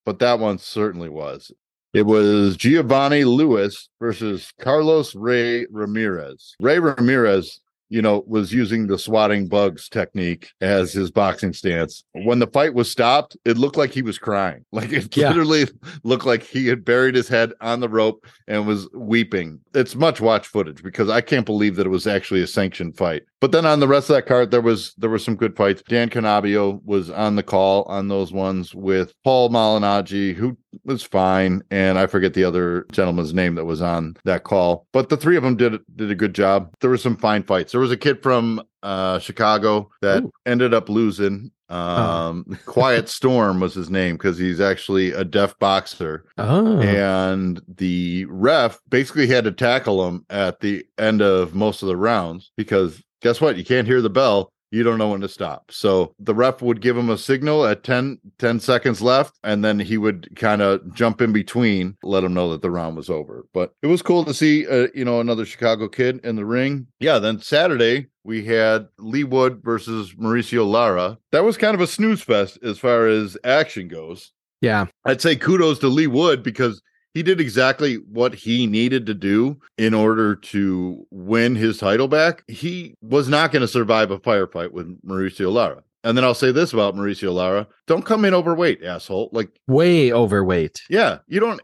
but 0.07 0.19
that 0.19 0.39
one 0.39 0.57
certainly 0.57 1.09
was. 1.09 1.51
It 1.93 2.03
was 2.03 2.55
Giovanni 2.55 3.25
Lewis 3.25 3.89
versus 3.99 4.53
Carlos 4.57 5.13
Ray 5.13 5.65
Ramirez. 5.69 6.55
Ray 6.61 6.79
Ramirez 6.79 7.59
you 7.89 8.01
know, 8.01 8.23
was 8.27 8.53
using 8.53 8.87
the 8.87 8.97
swatting 8.97 9.47
bugs 9.47 9.89
technique 9.89 10.51
as 10.61 10.93
his 10.93 11.11
boxing 11.11 11.53
stance. 11.53 12.03
When 12.13 12.39
the 12.39 12.47
fight 12.47 12.73
was 12.73 12.91
stopped, 12.91 13.37
it 13.45 13.57
looked 13.57 13.77
like 13.77 13.91
he 13.91 14.01
was 14.01 14.17
crying. 14.17 14.65
Like 14.77 14.93
it 14.93 15.17
yeah. 15.17 15.29
literally 15.29 15.65
looked 16.03 16.27
like 16.27 16.43
he 16.43 16.67
had 16.67 16.85
buried 16.85 17.15
his 17.15 17.27
head 17.27 17.51
on 17.61 17.79
the 17.79 17.89
rope 17.89 18.27
and 18.47 18.67
was 18.67 18.87
weeping. 18.93 19.59
It's 19.73 19.95
much 19.95 20.21
watch 20.21 20.45
footage 20.45 20.83
because 20.83 21.09
I 21.09 21.21
can't 21.21 21.47
believe 21.47 21.77
that 21.77 21.87
it 21.87 21.89
was 21.89 22.05
actually 22.05 22.43
a 22.43 22.47
sanctioned 22.47 22.95
fight. 22.95 23.23
But 23.39 23.51
then 23.51 23.65
on 23.65 23.79
the 23.79 23.87
rest 23.87 24.09
of 24.09 24.15
that 24.15 24.27
card, 24.27 24.51
there 24.51 24.61
was 24.61 24.93
there 24.97 25.09
were 25.09 25.19
some 25.19 25.35
good 25.35 25.55
fights. 25.55 25.81
Dan 25.87 26.09
Canobbio 26.09 26.79
was 26.85 27.09
on 27.09 27.35
the 27.35 27.43
call 27.43 27.83
on 27.83 28.07
those 28.07 28.31
ones 28.31 28.75
with 28.75 29.13
Paul 29.23 29.49
Malignaggi, 29.49 30.35
who 30.35 30.57
was 30.85 31.03
fine, 31.03 31.61
and 31.71 31.97
I 31.97 32.07
forget 32.07 32.33
the 32.33 32.43
other 32.43 32.85
gentleman's 32.91 33.33
name 33.33 33.55
that 33.55 33.65
was 33.65 33.81
on 33.81 34.17
that 34.25 34.43
call. 34.43 34.87
But 34.93 35.09
the 35.09 35.17
three 35.17 35.37
of 35.37 35.43
them 35.43 35.57
did 35.57 35.79
did 35.95 36.11
a 36.11 36.15
good 36.15 36.33
job. 36.33 36.73
There 36.81 36.89
were 36.89 36.97
some 36.97 37.17
fine 37.17 37.43
fights. 37.43 37.71
There 37.71 37.81
was 37.81 37.91
a 37.91 37.97
kid 37.97 38.21
from 38.21 38.61
uh, 38.83 39.19
Chicago 39.19 39.89
that 40.01 40.23
Ooh. 40.23 40.31
ended 40.45 40.73
up 40.73 40.89
losing. 40.89 41.51
Um, 41.69 42.45
oh. 42.49 42.55
Quiet 42.65 43.09
Storm 43.09 43.59
was 43.59 43.73
his 43.73 43.89
name 43.89 44.15
because 44.15 44.37
he's 44.37 44.61
actually 44.61 45.11
a 45.11 45.25
deaf 45.25 45.57
boxer. 45.59 46.25
Oh. 46.37 46.79
And 46.79 47.61
the 47.67 48.25
ref 48.29 48.79
basically 48.87 49.27
had 49.27 49.43
to 49.43 49.51
tackle 49.51 50.07
him 50.07 50.25
at 50.29 50.61
the 50.61 50.85
end 50.97 51.21
of 51.21 51.53
most 51.53 51.81
of 51.81 51.89
the 51.89 51.97
rounds 51.97 52.51
because 52.55 53.03
guess 53.21 53.41
what? 53.41 53.57
You 53.57 53.65
can't 53.65 53.87
hear 53.87 54.01
the 54.01 54.09
bell. 54.09 54.51
You 54.77 54.83
don't 54.83 54.99
know 54.99 55.09
when 55.09 55.21
to 55.21 55.27
stop. 55.27 55.71
So 55.71 56.13
the 56.19 56.35
ref 56.35 56.61
would 56.61 56.81
give 56.81 56.95
him 56.95 57.09
a 57.09 57.17
signal 57.17 57.65
at 57.65 57.83
10, 57.83 58.19
10 58.37 58.59
seconds 58.59 59.01
left, 59.01 59.39
and 59.43 59.65
then 59.65 59.79
he 59.79 59.97
would 59.97 60.29
kind 60.35 60.61
of 60.61 60.93
jump 60.93 61.19
in 61.19 61.33
between, 61.33 61.97
let 62.03 62.23
him 62.23 62.35
know 62.35 62.51
that 62.51 62.61
the 62.61 62.69
round 62.69 62.95
was 62.95 63.09
over. 63.09 63.47
But 63.55 63.73
it 63.81 63.87
was 63.87 64.03
cool 64.03 64.23
to 64.25 64.35
see, 64.35 64.67
uh, 64.67 64.89
you 64.93 65.03
know, 65.03 65.19
another 65.19 65.45
Chicago 65.45 65.87
kid 65.87 66.19
in 66.23 66.35
the 66.35 66.45
ring. 66.45 66.85
Yeah. 66.99 67.17
Then 67.17 67.41
Saturday 67.41 68.05
we 68.23 68.45
had 68.45 68.87
Leigh 68.99 69.23
Wood 69.23 69.61
versus 69.63 70.13
Mauricio 70.13 70.69
Lara. 70.69 71.17
That 71.31 71.43
was 71.43 71.57
kind 71.57 71.73
of 71.73 71.81
a 71.81 71.87
snooze 71.87 72.21
fest 72.21 72.59
as 72.61 72.77
far 72.77 73.07
as 73.07 73.35
action 73.43 73.87
goes. 73.87 74.31
Yeah. 74.61 74.85
I'd 75.05 75.21
say 75.21 75.35
kudos 75.35 75.79
to 75.79 75.87
Leigh 75.87 76.05
Wood 76.05 76.43
because 76.43 76.83
he 77.13 77.23
did 77.23 77.41
exactly 77.41 77.95
what 77.95 78.35
he 78.35 78.67
needed 78.67 79.05
to 79.07 79.13
do 79.13 79.59
in 79.77 79.93
order 79.93 80.35
to 80.35 81.05
win 81.11 81.55
his 81.55 81.77
title 81.77 82.07
back. 82.07 82.43
He 82.47 82.95
was 83.01 83.27
not 83.27 83.51
going 83.51 83.61
to 83.61 83.67
survive 83.67 84.11
a 84.11 84.19
firefight 84.19 84.71
with 84.71 85.01
Mauricio 85.03 85.51
Lara. 85.51 85.83
And 86.03 86.15
then 86.15 86.23
I'll 86.23 86.33
say 86.33 86.51
this 86.51 86.73
about 86.73 86.95
Mauricio 86.95 87.33
Lara: 87.33 87.67
don't 87.85 88.05
come 88.05 88.23
in 88.23 88.33
overweight, 88.33 88.83
asshole. 88.83 89.29
Like 89.33 89.49
way 89.67 90.13
overweight. 90.13 90.81
Yeah, 90.89 91.19
you 91.27 91.39
don't 91.39 91.59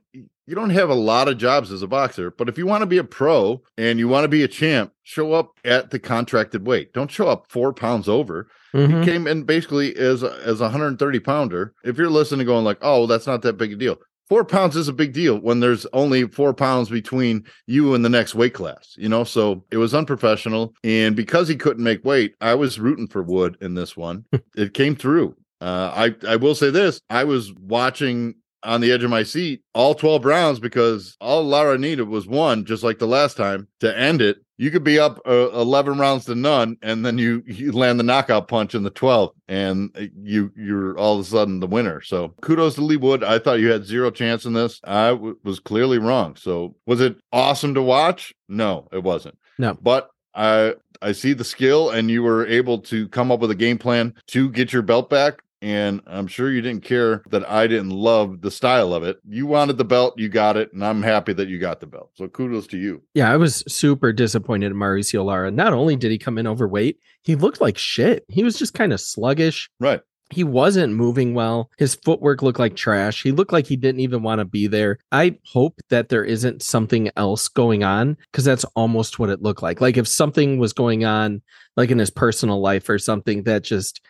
you 0.46 0.56
don't 0.56 0.72
have 0.72 0.90
a 0.90 0.96
lot 0.96 1.30
of 1.30 1.38
jobs 1.38 1.72
as 1.72 1.82
a 1.82 1.88
boxer, 1.88 2.32
but 2.32 2.50
if 2.50 2.58
you 2.58 2.66
want 2.66 2.82
to 2.82 2.88
be 2.88 2.98
a 2.98 3.04
pro 3.04 3.62
and 3.78 4.00
you 4.00 4.08
want 4.08 4.26
to 4.26 4.30
be 4.30 4.44
a 4.44 4.48
champ, 4.48 4.92
show 5.04 5.34
up 5.34 5.60
at 5.64 5.92
the 5.92 6.00
contracted 6.00 6.68
weight. 6.68 6.94
Don't 6.94 7.12
show 7.12 7.28
up 7.28 7.46
four 7.50 7.72
pounds 7.72 8.10
over. 8.10 8.50
Mm-hmm. 8.74 9.00
He 9.00 9.06
came 9.06 9.28
in 9.28 9.44
basically 9.44 9.96
as 9.96 10.24
a, 10.24 10.34
as 10.44 10.60
a 10.60 10.66
130 10.66 11.20
pounder. 11.20 11.74
If 11.84 11.98
you're 11.98 12.10
listening, 12.10 12.46
going 12.46 12.66
like, 12.66 12.80
"Oh, 12.82 13.06
that's 13.06 13.28
not 13.28 13.44
that 13.44 13.54
big 13.54 13.74
a 13.74 13.76
deal," 13.76 13.98
four 14.28 14.46
pounds 14.46 14.76
is 14.76 14.88
a 14.88 14.94
big 14.94 15.14
deal 15.14 15.38
when 15.40 15.60
there's 15.60 15.86
only 15.94 16.28
four 16.28 16.54
pounds 16.54 16.90
between 16.90 17.46
you 17.68 17.94
and 17.94 18.04
the 18.04 18.10
next 18.10 18.36
weight 18.36 18.54
class, 18.54 18.96
you 18.98 19.10
know? 19.10 19.24
So 19.24 19.64
it 19.72 19.78
was 19.78 19.94
unprofessional. 19.94 20.74
And 20.84 21.16
because 21.16 21.48
he 21.48 21.56
couldn't 21.56 21.84
make 21.84 22.04
weight, 22.04 22.36
I 22.42 22.56
was 22.56 22.80
rooting 22.80 23.08
for 23.08 23.24
Wood 23.24 23.58
in 23.62 23.74
this 23.74 23.96
one. 23.98 24.26
it 24.56 24.74
came 24.74 24.96
through. 24.96 25.36
Uh, 25.62 26.12
I, 26.26 26.28
I 26.28 26.36
will 26.36 26.56
say 26.56 26.70
this 26.70 27.00
I 27.10 27.24
was 27.24 27.54
watching 27.54 28.36
on 28.64 28.82
the 28.82 28.92
edge 28.92 29.04
of 29.04 29.10
my 29.10 29.24
seat 29.24 29.62
all 29.74 29.94
12 29.94 30.26
rounds 30.26 30.60
because 30.60 31.16
all 31.20 31.44
Lara 31.44 31.78
needed 31.78 32.08
was 32.08 32.28
one, 32.28 32.66
just 32.66 32.84
like 32.84 33.00
the 33.00 33.08
last 33.08 33.38
time, 33.38 33.68
to 33.82 33.98
end 33.98 34.22
it. 34.22 34.38
You 34.58 34.70
could 34.72 34.84
be 34.84 35.00
up 35.00 35.20
uh, 35.28 35.50
11 35.52 35.98
rounds 35.98 36.26
to 36.26 36.36
none, 36.36 36.78
and 36.82 37.06
then 37.06 37.18
you 37.18 37.44
you 37.46 37.72
land 37.72 38.00
the 38.00 38.04
knockout 38.04 38.48
punch 38.48 38.76
in 38.76 38.84
the 38.84 38.92
12th, 38.92 39.34
and 39.48 39.90
uh, 39.98 40.04
you 40.22 40.52
you're 40.56 40.98
all 40.98 41.16
of 41.16 41.22
a 41.22 41.30
sudden 41.30 41.60
the 41.60 41.68
winner. 41.68 42.02
So 42.02 42.30
kudos 42.42 42.76
to 42.76 42.82
Leigh 42.82 42.98
Wood. 42.98 43.24
I 43.24 43.40
thought 43.40 43.60
you 43.60 43.72
had 43.72 43.86
zero 43.86 44.12
chance 44.12 44.46
in 44.46 44.54
this. 44.54 44.80
I 44.84 45.10
w- 45.10 45.38
was 45.44 45.60
clearly 45.60 45.98
wrong. 45.98 46.36
So 46.36 46.76
was 46.86 47.02
it 47.02 47.18
awesome 47.32 47.74
to 47.74 47.82
watch? 47.82 48.34
No, 48.48 48.88
it 48.92 49.04
wasn't. 49.04 49.38
No, 49.58 49.74
but 49.82 50.10
I 50.36 50.76
I 51.02 51.12
see 51.12 51.34
the 51.34 51.44
skill, 51.44 51.90
and 51.90 52.10
you 52.10 52.24
were 52.24 52.46
able 52.46 52.80
to 52.80 53.08
come 53.10 53.32
up 53.32 53.40
with 53.40 53.52
a 53.52 53.56
game 53.56 53.78
plan 53.78 54.14
to 54.28 54.50
get 54.50 54.72
your 54.72 54.82
belt 54.84 55.10
back 55.10 55.42
and 55.64 56.02
I'm 56.06 56.28
sure 56.28 56.52
you 56.52 56.62
didn't 56.62 56.84
care 56.84 57.24
that 57.30 57.50
I 57.50 57.68
didn't 57.68 57.92
love 57.92 58.42
the 58.42 58.52
style 58.52 58.94
of 58.94 59.04
it. 59.04 59.18
You 59.28 59.48
wanted 59.48 59.78
the 59.78 59.86
belt, 59.86 60.16
you 60.18 60.28
got 60.28 60.58
it, 60.58 60.74
and 60.74 60.84
I'm 60.84 61.02
happy 61.02 61.32
that 61.32 61.48
you 61.48 61.58
got 61.58 61.80
the 61.80 61.88
belt. 61.88 62.12
So 62.16 62.28
kudos 62.28 62.68
to 62.68 62.78
you. 62.78 63.02
Yeah, 63.14 63.32
I 63.32 63.38
was 63.38 63.64
super 63.66 64.12
disappointed 64.12 64.74
in 64.74 64.78
Mauricio 64.78 65.24
Lara. 65.24 65.52
Not 65.52 65.72
only 65.72 65.96
did 65.96 66.12
he 66.12 66.18
come 66.18 66.38
in 66.38 66.48
overweight, 66.48 67.00
he 67.22 67.36
looked 67.36 67.62
like 67.62 67.78
shit. 67.78 68.26
He 68.28 68.44
was 68.44 68.60
just 68.60 68.74
kind 68.74 68.92
of 68.92 69.00
sluggish. 69.00 69.70
Right. 69.80 70.02
He 70.30 70.44
wasn't 70.44 70.96
moving 70.96 71.34
well. 71.34 71.70
His 71.78 71.96
footwork 71.96 72.42
looked 72.42 72.60
like 72.60 72.76
trash. 72.76 73.24
He 73.24 73.32
looked 73.32 73.54
like 73.54 73.68
he 73.68 73.76
didn't 73.76 74.02
even 74.02 74.24
want 74.24 74.40
to 74.40 74.46
be 74.46 74.68
there. 74.68 74.98
I 75.12 75.38
hope 75.46 75.80
that 75.90 76.10
there 76.10 76.24
isn't 76.24 76.64
something 76.64 77.10
else 77.16 77.48
going 77.48 77.84
on 77.84 78.18
because 78.32 78.44
that's 78.44 78.66
almost 78.76 79.20
what 79.20 79.30
it 79.30 79.44
looked 79.44 79.62
like. 79.62 79.80
Like 79.80 79.96
if 79.96 80.08
something 80.08 80.58
was 80.58 80.74
going 80.74 81.06
on, 81.06 81.42
like 81.78 81.92
in 81.92 82.00
his 82.00 82.10
personal 82.10 82.62
life 82.62 82.90
or 82.90 82.98
something 83.00 83.44
that 83.44 83.64
just 83.64 84.02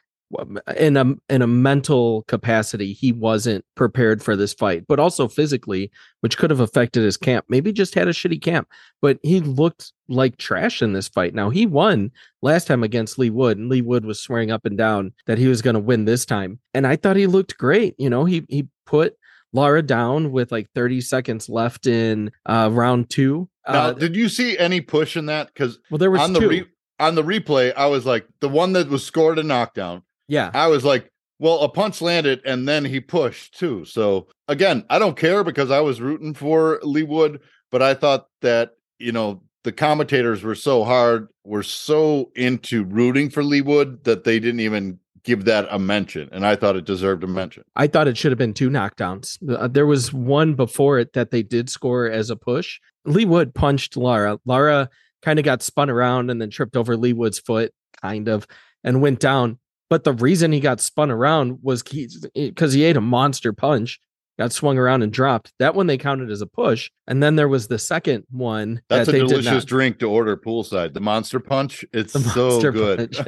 in 0.78 0.98
a 0.98 1.14
in 1.30 1.42
a 1.42 1.48
mental 1.48 2.24
capacity 2.24 2.94
he 2.94 3.12
wasn't 3.12 3.64
prepared 3.76 4.24
for 4.24 4.36
this 4.36 4.54
fight 4.54 4.84
but 4.88 5.00
also 5.00 5.28
physically 5.28 5.92
which 6.22 6.38
could 6.38 6.50
have 6.50 6.60
affected 6.60 7.04
his 7.04 7.18
camp 7.18 7.46
maybe 7.50 7.72
just 7.72 7.96
had 7.96 8.08
a 8.08 8.14
shitty 8.14 8.42
camp. 8.42 8.68
But 9.02 9.20
he 9.24 9.40
looked 9.40 9.92
like 10.08 10.38
trash 10.38 10.82
in 10.82 10.94
this 10.94 11.08
fight. 11.08 11.34
Now 11.34 11.50
he 11.50 11.66
won 11.66 12.12
last 12.42 12.66
time 12.66 12.84
against 12.84 13.20
Leigh 13.20 13.30
Wood 13.30 13.58
and 13.58 13.70
Leigh 13.70 13.82
Wood 13.82 14.06
was 14.06 14.20
swearing 14.20 14.52
up 14.52 14.66
and 14.66 14.78
down 14.78 15.14
that 15.26 15.38
he 15.38 15.48
was 15.48 15.62
going 15.62 15.76
to 15.76 15.80
win 15.80 16.06
this 16.06 16.26
time. 16.26 16.60
And 16.74 16.88
I 16.88 16.96
thought 16.96 17.16
he 17.16 17.28
looked 17.28 17.58
great 17.58 17.96
you 17.98 18.10
know? 18.10 18.26
He 18.26 18.46
he 18.50 18.68
put 18.86 19.16
Lara 19.52 19.82
down 19.82 20.32
with 20.32 20.52
like 20.52 20.70
30 20.74 21.02
seconds 21.02 21.50
left 21.50 21.86
in 21.86 22.32
uh 22.46 22.70
round 22.72 23.10
2 23.10 23.50
now, 23.66 23.74
uh, 23.74 23.94
did 23.94 24.14
you 24.14 24.28
see 24.28 24.58
any 24.58 24.82
push 24.82 25.16
in 25.16 25.28
that? 25.28 25.56
Cuz 25.56 25.80
well 25.90 25.98
there 25.98 26.12
was 26.12 26.22
on 26.22 26.34
two. 26.34 26.40
the 26.42 26.48
re- 26.48 26.66
on 27.00 27.16
the 27.16 27.24
replay 27.24 27.74
I 27.76 27.88
was 27.88 28.06
like 28.06 28.28
the 28.40 28.50
one 28.50 28.74
that 28.74 28.90
was 28.90 29.06
scored 29.06 29.40
a 29.40 29.44
knockdown 29.44 30.04
yeah. 30.28 30.52
I 30.54 30.68
was 30.68 30.84
like, 30.84 31.12
well, 31.40 31.60
a 31.62 31.70
punch 31.70 32.02
landed 32.02 32.42
and 32.46 32.68
then 32.68 32.86
he 32.86 33.00
pushed 33.00 33.58
too. 33.58 33.86
So 33.86 34.28
again, 34.48 34.86
I 34.90 35.00
don't 35.00 35.18
care 35.18 35.44
because 35.44 35.72
I 35.72 35.80
was 35.82 36.00
rooting 36.00 36.34
for 36.34 36.80
Leigh 36.84 37.04
Wood, 37.04 37.42
but 37.72 37.82
I 37.82 37.94
thought 37.94 38.28
that, 38.42 38.72
you 39.00 39.12
know, 39.12 39.42
the 39.64 39.72
commentators 39.72 40.44
were 40.44 40.56
so 40.56 40.84
hard, 40.84 41.28
were 41.44 41.64
so 41.64 42.32
into 42.36 42.84
rooting 42.84 43.30
for 43.30 43.44
Leigh 43.44 43.62
Wood 43.62 44.04
that 44.04 44.24
they 44.24 44.40
didn't 44.40 44.60
even 44.60 45.00
give 45.24 45.46
that 45.46 45.68
a 45.72 45.80
mention. 45.80 46.30
And 46.32 46.46
I 46.46 46.56
thought 46.56 46.76
it 46.76 46.86
deserved 46.86 47.24
a 47.24 47.28
mention. 47.28 47.64
I 47.76 47.88
thought 47.88 48.08
it 48.08 48.18
should 48.18 48.32
have 48.32 48.40
been 48.40 48.54
two 48.54 48.70
knockdowns. 48.70 49.38
Uh, 49.50 49.68
there 49.68 49.86
was 49.86 50.14
one 50.14 50.54
before 50.54 51.00
it 51.00 51.14
that 51.14 51.32
they 51.32 51.44
did 51.44 51.70
score 51.70 52.10
as 52.10 52.30
a 52.30 52.36
push. 52.36 52.80
Leigh 53.06 53.26
Wood 53.26 53.56
punched 53.56 53.96
Lara. 53.98 54.38
Lara 54.46 54.90
kind 55.22 55.40
of 55.40 55.46
got 55.46 55.62
spun 55.62 55.90
around 55.90 56.30
and 56.30 56.42
then 56.42 56.50
tripped 56.50 56.76
over 56.76 56.98
Leigh 56.98 57.14
Wood's 57.14 57.40
foot, 57.40 57.74
kind 58.02 58.28
of, 58.28 58.46
and 58.84 59.02
went 59.02 59.20
down. 59.20 59.60
But 59.90 60.04
the 60.04 60.14
reason 60.14 60.52
he 60.52 60.60
got 60.60 60.80
spun 60.80 61.12
around 61.12 61.60
was 61.62 61.84
because 61.84 62.28
he, 62.34 62.80
he 62.80 62.84
ate 62.84 62.98
a 62.98 63.02
monster 63.02 63.54
punch, 63.54 64.00
got 64.40 64.52
swung 64.52 64.78
around 64.78 65.04
and 65.04 65.12
dropped. 65.12 65.54
That 65.60 65.76
one 65.76 65.88
they 65.88 65.98
counted 65.98 66.32
as 66.32 66.42
a 66.42 66.48
push. 66.48 66.90
And 67.08 67.22
then 67.22 67.36
there 67.36 67.48
was 67.48 67.68
the 67.68 67.80
second 67.80 68.26
one. 68.32 68.82
That's 68.90 69.08
that 69.08 69.16
a 69.16 69.20
delicious 69.20 69.66
drink 69.66 70.00
to 70.00 70.10
order 70.10 70.38
poolside. 70.38 70.94
The 70.94 71.02
monster 71.02 71.40
punch. 71.40 71.86
It's 71.94 72.14
so 72.34 72.60
good. 72.72 73.16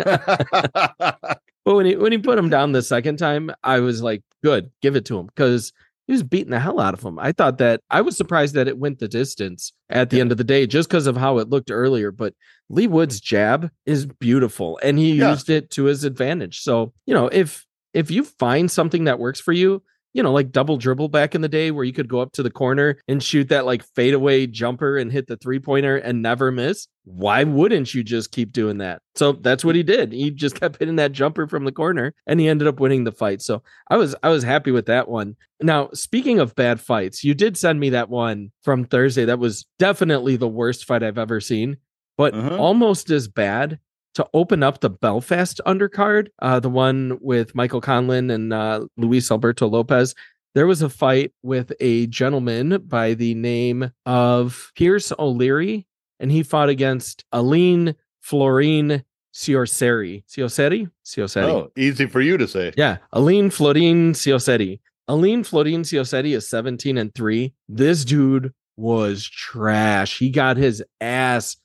but 0.52 1.40
when 1.64 1.86
he 1.86 1.96
when 1.96 2.12
he 2.12 2.18
put 2.18 2.38
him 2.38 2.50
down 2.50 2.72
the 2.72 2.82
second 2.82 3.18
time, 3.18 3.52
I 3.64 3.80
was 3.80 4.02
like, 4.02 4.24
good, 4.44 4.72
give 4.82 4.96
it 4.96 5.06
to 5.06 5.20
him. 5.20 5.28
Because 5.28 5.74
he 6.08 6.14
was 6.14 6.24
beating 6.24 6.52
the 6.52 6.60
hell 6.60 6.80
out 6.80 6.94
of 6.94 7.04
him. 7.04 7.18
I 7.18 7.32
thought 7.32 7.58
that 7.58 7.82
I 7.90 8.02
was 8.02 8.16
surprised 8.16 8.54
that 8.56 8.68
it 8.68 8.78
went 8.78 9.00
the 9.00 9.08
distance 9.08 9.74
at 9.90 10.10
the 10.10 10.18
yeah. 10.18 10.22
end 10.22 10.32
of 10.32 10.38
the 10.38 10.44
day 10.44 10.68
just 10.68 10.88
because 10.88 11.08
of 11.08 11.18
how 11.18 11.40
it 11.40 11.50
looked 11.50 11.72
earlier. 11.72 12.12
But 12.12 12.34
Leigh 12.70 12.88
Wood's 12.88 13.20
jab 13.20 13.72
is 13.86 14.06
beautiful 14.06 14.80
and 14.84 15.00
he 15.00 15.14
yeah. 15.14 15.32
used 15.32 15.50
it 15.50 15.72
to 15.72 15.86
his 15.86 16.04
advantage. 16.04 16.62
So, 16.62 16.94
you 17.06 17.14
know, 17.14 17.28
if 17.28 17.66
if 17.94 18.12
you 18.12 18.24
find 18.24 18.70
something 18.70 19.06
that 19.06 19.20
works 19.20 19.40
for 19.40 19.54
you, 19.54 19.82
you 20.16 20.24
know, 20.24 20.32
like 20.32 20.54
double 20.54 20.78
dribble 20.78 21.10
back 21.10 21.36
in 21.36 21.42
the 21.42 21.50
day 21.50 21.72
where 21.72 21.84
you 21.84 21.92
could 21.92 22.08
go 22.08 22.22
up 22.22 22.32
to 22.32 22.42
the 22.42 22.50
corner 22.50 22.98
and 23.06 23.22
shoot 23.22 23.50
that 23.50 23.66
like 23.66 23.84
fadeaway 23.84 24.48
jumper 24.48 24.96
and 24.96 25.12
hit 25.12 25.28
the 25.28 25.36
three 25.36 25.60
pointer 25.60 25.98
and 25.98 26.22
never 26.22 26.54
miss. 26.54 26.88
Why 27.04 27.44
wouldn't 27.44 27.94
you 27.94 28.02
just 28.02 28.32
keep 28.32 28.54
doing 28.54 28.78
that? 28.78 29.02
So 29.16 29.34
that's 29.34 29.66
what 29.66 29.76
he 29.76 29.84
did. 29.84 30.14
He 30.14 30.32
just 30.32 30.56
kept 30.60 30.80
hitting 30.80 30.96
that 30.96 31.12
jumper 31.12 31.48
from 31.48 31.66
the 31.66 31.74
corner 31.74 32.14
and 32.26 32.40
he 32.40 32.48
ended 32.48 32.66
up 32.66 32.80
winning 32.80 33.04
the 33.04 33.12
fight. 33.12 33.42
So 33.42 33.62
I 33.90 33.98
was 33.98 34.16
I 34.24 34.30
was 34.30 34.46
happy 34.46 34.72
with 34.72 34.86
that 34.86 35.10
one. 35.10 35.36
Now, 35.62 35.90
speaking 35.94 36.40
of 36.40 36.56
bad 36.56 36.80
fights, 36.80 37.26
you 37.26 37.34
did 37.34 37.58
send 37.58 37.82
me 37.82 37.90
that 37.90 38.10
one 38.10 38.54
from 38.64 38.86
Thursday. 38.86 39.26
That 39.26 39.40
was 39.40 39.66
definitely 39.80 40.38
the 40.38 40.48
worst 40.48 40.86
fight 40.86 41.04
I've 41.04 41.18
ever 41.18 41.42
seen, 41.42 41.76
but 42.18 42.34
uh-huh. 42.34 42.58
almost 42.58 43.10
as 43.10 43.28
bad 43.28 43.80
to 44.16 44.28
open 44.34 44.64
up 44.64 44.80
the 44.80 44.90
Belfast 44.90 45.62
undercard, 45.66 46.28
uh, 46.42 46.60
the 46.60 46.70
one 46.70 47.18
with 47.22 47.54
Michael 47.54 47.82
Conlan 47.82 48.34
and 48.34 48.52
uh, 48.52 48.88
Luis 48.98 49.30
Alberto 49.30 49.68
Lopez. 49.68 50.16
There 50.56 50.68
was 50.68 50.82
a 50.82 50.90
fight 50.90 51.34
with 51.44 51.74
a 51.82 52.08
gentleman 52.08 52.82
by 52.88 53.14
the 53.14 53.36
name 53.36 53.92
of 54.06 54.72
Pierce 54.76 55.12
O'Leary, 55.20 55.86
and 56.20 56.32
he 56.32 56.44
fought 56.44 56.70
against 56.70 57.26
Aline 57.34 57.96
Florine 58.22 59.04
Ciorceri. 59.34 60.24
Ciorceri? 60.30 60.90
Ciorceri. 61.06 61.44
Oh, 61.44 61.72
easy 61.76 62.06
for 62.06 62.22
you 62.22 62.38
to 62.38 62.48
say. 62.48 62.72
Yeah. 62.78 62.98
Aline 63.12 63.50
Florine 63.50 64.14
Ciorceri. 64.14 64.80
Aline 65.10 65.44
Florine 65.44 65.84
Ciorceri 65.84 66.34
is 66.36 66.48
17 66.48 66.98
and 66.98 67.14
3. 67.14 67.54
This 67.68 68.06
dude 68.06 68.54
was 68.78 69.28
trash. 69.28 70.18
He 70.18 70.30
got 70.30 70.56
his 70.56 70.82
ass 71.02 71.58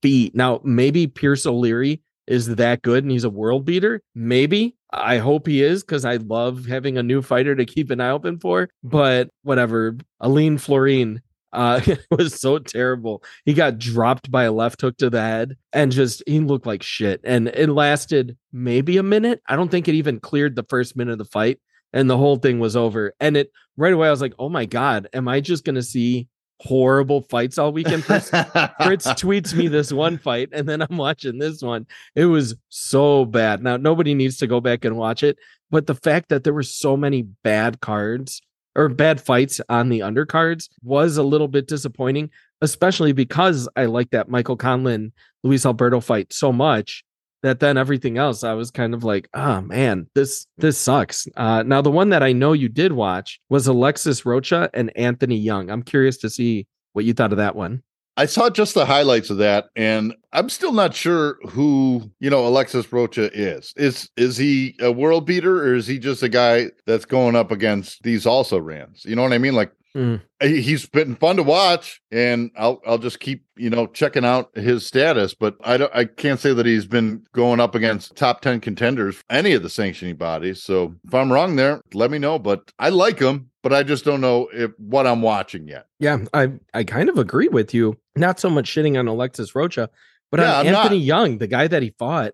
beat. 0.00 0.34
Now, 0.34 0.60
maybe 0.64 1.06
Pierce 1.06 1.46
O'Leary 1.46 2.02
is 2.26 2.54
that 2.56 2.82
good 2.82 3.04
and 3.04 3.10
he's 3.10 3.24
a 3.24 3.30
world 3.30 3.64
beater. 3.64 4.02
Maybe. 4.14 4.76
I 4.92 5.18
hope 5.18 5.46
he 5.46 5.62
is 5.62 5.82
because 5.82 6.04
I 6.04 6.16
love 6.16 6.66
having 6.66 6.98
a 6.98 7.02
new 7.02 7.22
fighter 7.22 7.54
to 7.56 7.64
keep 7.64 7.90
an 7.90 8.00
eye 8.00 8.10
open 8.10 8.38
for. 8.38 8.68
But 8.82 9.30
whatever. 9.42 9.96
Aline 10.20 10.58
Florine 10.58 11.22
uh, 11.52 11.80
was 12.10 12.40
so 12.40 12.58
terrible. 12.58 13.22
He 13.44 13.54
got 13.54 13.78
dropped 13.78 14.30
by 14.30 14.44
a 14.44 14.52
left 14.52 14.80
hook 14.80 14.96
to 14.98 15.10
the 15.10 15.20
head 15.20 15.56
and 15.72 15.92
just 15.92 16.22
he 16.26 16.40
looked 16.40 16.66
like 16.66 16.82
shit. 16.82 17.20
And 17.24 17.48
it 17.48 17.68
lasted 17.68 18.36
maybe 18.52 18.98
a 18.98 19.02
minute. 19.02 19.42
I 19.48 19.56
don't 19.56 19.70
think 19.70 19.88
it 19.88 19.94
even 19.94 20.20
cleared 20.20 20.56
the 20.56 20.66
first 20.68 20.96
minute 20.96 21.12
of 21.12 21.18
the 21.18 21.24
fight. 21.24 21.58
And 21.94 22.08
the 22.08 22.16
whole 22.16 22.36
thing 22.36 22.58
was 22.58 22.74
over. 22.74 23.12
And 23.20 23.36
it 23.36 23.52
right 23.76 23.92
away, 23.92 24.08
I 24.08 24.10
was 24.10 24.22
like, 24.22 24.34
oh 24.38 24.48
my 24.48 24.64
God, 24.64 25.08
am 25.12 25.28
I 25.28 25.40
just 25.40 25.64
gonna 25.64 25.82
see 25.82 26.28
horrible 26.62 27.22
fights 27.22 27.58
all 27.58 27.72
weekend. 27.72 28.04
Fritz, 28.04 28.30
Fritz 28.30 29.06
tweets 29.20 29.54
me 29.54 29.68
this 29.68 29.92
one 29.92 30.16
fight, 30.18 30.50
and 30.52 30.68
then 30.68 30.82
I'm 30.82 30.96
watching 30.96 31.38
this 31.38 31.60
one. 31.60 31.86
It 32.14 32.26
was 32.26 32.54
so 32.68 33.24
bad. 33.24 33.62
Now 33.62 33.76
nobody 33.76 34.14
needs 34.14 34.38
to 34.38 34.46
go 34.46 34.60
back 34.60 34.84
and 34.84 34.96
watch 34.96 35.22
it, 35.22 35.38
but 35.70 35.86
the 35.86 35.94
fact 35.94 36.28
that 36.28 36.44
there 36.44 36.54
were 36.54 36.62
so 36.62 36.96
many 36.96 37.22
bad 37.22 37.80
cards 37.80 38.40
or 38.74 38.88
bad 38.88 39.20
fights 39.20 39.60
on 39.68 39.88
the 39.88 40.00
undercards 40.00 40.68
was 40.82 41.16
a 41.16 41.22
little 41.22 41.48
bit 41.48 41.66
disappointing, 41.66 42.30
especially 42.60 43.12
because 43.12 43.68
I 43.76 43.86
like 43.86 44.10
that 44.10 44.28
Michael 44.28 44.56
Conlan 44.56 45.12
Luis 45.42 45.66
Alberto 45.66 46.00
fight 46.00 46.32
so 46.32 46.52
much 46.52 47.04
that 47.42 47.60
then 47.60 47.76
everything 47.76 48.18
else 48.18 48.44
I 48.44 48.54
was 48.54 48.70
kind 48.70 48.94
of 48.94 49.04
like, 49.04 49.28
oh 49.34 49.60
man, 49.60 50.06
this 50.14 50.46
this 50.58 50.78
sucks. 50.78 51.26
Uh, 51.36 51.62
now 51.64 51.82
the 51.82 51.90
one 51.90 52.10
that 52.10 52.22
I 52.22 52.32
know 52.32 52.52
you 52.52 52.68
did 52.68 52.92
watch 52.92 53.40
was 53.48 53.66
Alexis 53.66 54.24
Rocha 54.24 54.70
and 54.74 54.96
Anthony 54.96 55.36
Young. 55.36 55.70
I'm 55.70 55.82
curious 55.82 56.16
to 56.18 56.30
see 56.30 56.66
what 56.92 57.04
you 57.04 57.12
thought 57.12 57.32
of 57.32 57.38
that 57.38 57.56
one. 57.56 57.82
I 58.18 58.26
saw 58.26 58.50
just 58.50 58.74
the 58.74 58.84
highlights 58.84 59.30
of 59.30 59.38
that, 59.38 59.68
and 59.74 60.14
I'm 60.34 60.50
still 60.50 60.72
not 60.72 60.94
sure 60.94 61.38
who 61.48 62.10
you 62.20 62.28
know 62.28 62.46
Alexis 62.46 62.92
Rocha 62.92 63.30
is. 63.32 63.72
Is 63.76 64.10
is 64.16 64.36
he 64.36 64.76
a 64.80 64.92
world 64.92 65.26
beater, 65.26 65.64
or 65.64 65.74
is 65.74 65.86
he 65.86 65.98
just 65.98 66.22
a 66.22 66.28
guy 66.28 66.70
that's 66.86 67.06
going 67.06 67.36
up 67.36 67.50
against 67.50 68.02
these 68.02 68.26
also 68.26 68.58
rans? 68.58 69.04
You 69.06 69.16
know 69.16 69.22
what 69.22 69.32
I 69.32 69.38
mean? 69.38 69.54
Like 69.54 69.72
Mm. 69.96 70.22
He's 70.40 70.86
been 70.86 71.16
fun 71.16 71.36
to 71.36 71.42
watch, 71.42 72.00
and 72.10 72.50
I'll 72.56 72.80
I'll 72.86 72.98
just 72.98 73.20
keep 73.20 73.44
you 73.56 73.68
know 73.68 73.86
checking 73.86 74.24
out 74.24 74.56
his 74.56 74.86
status. 74.86 75.34
But 75.34 75.56
I 75.62 75.76
don't 75.76 75.94
I 75.94 76.06
can't 76.06 76.40
say 76.40 76.54
that 76.54 76.64
he's 76.64 76.86
been 76.86 77.24
going 77.32 77.60
up 77.60 77.74
against 77.74 78.16
top 78.16 78.40
ten 78.40 78.60
contenders 78.60 79.22
any 79.28 79.52
of 79.52 79.62
the 79.62 79.68
sanctioning 79.68 80.16
bodies. 80.16 80.62
So 80.62 80.94
if 81.06 81.14
I'm 81.14 81.30
wrong 81.30 81.56
there, 81.56 81.82
let 81.92 82.10
me 82.10 82.18
know. 82.18 82.38
But 82.38 82.72
I 82.78 82.88
like 82.88 83.18
him, 83.18 83.50
but 83.62 83.74
I 83.74 83.82
just 83.82 84.04
don't 84.04 84.22
know 84.22 84.48
if 84.52 84.70
what 84.78 85.06
I'm 85.06 85.20
watching 85.20 85.68
yet. 85.68 85.86
Yeah, 85.98 86.24
I 86.32 86.52
I 86.72 86.84
kind 86.84 87.10
of 87.10 87.18
agree 87.18 87.48
with 87.48 87.74
you. 87.74 87.98
Not 88.16 88.40
so 88.40 88.48
much 88.48 88.74
shitting 88.74 88.98
on 88.98 89.08
Alexis 89.08 89.54
Rocha, 89.54 89.90
but 90.30 90.40
yeah, 90.40 90.54
on 90.54 90.66
I'm 90.66 90.74
Anthony 90.74 90.98
not. 91.00 91.04
Young, 91.04 91.38
the 91.38 91.46
guy 91.46 91.68
that 91.68 91.82
he 91.82 91.94
fought 91.98 92.32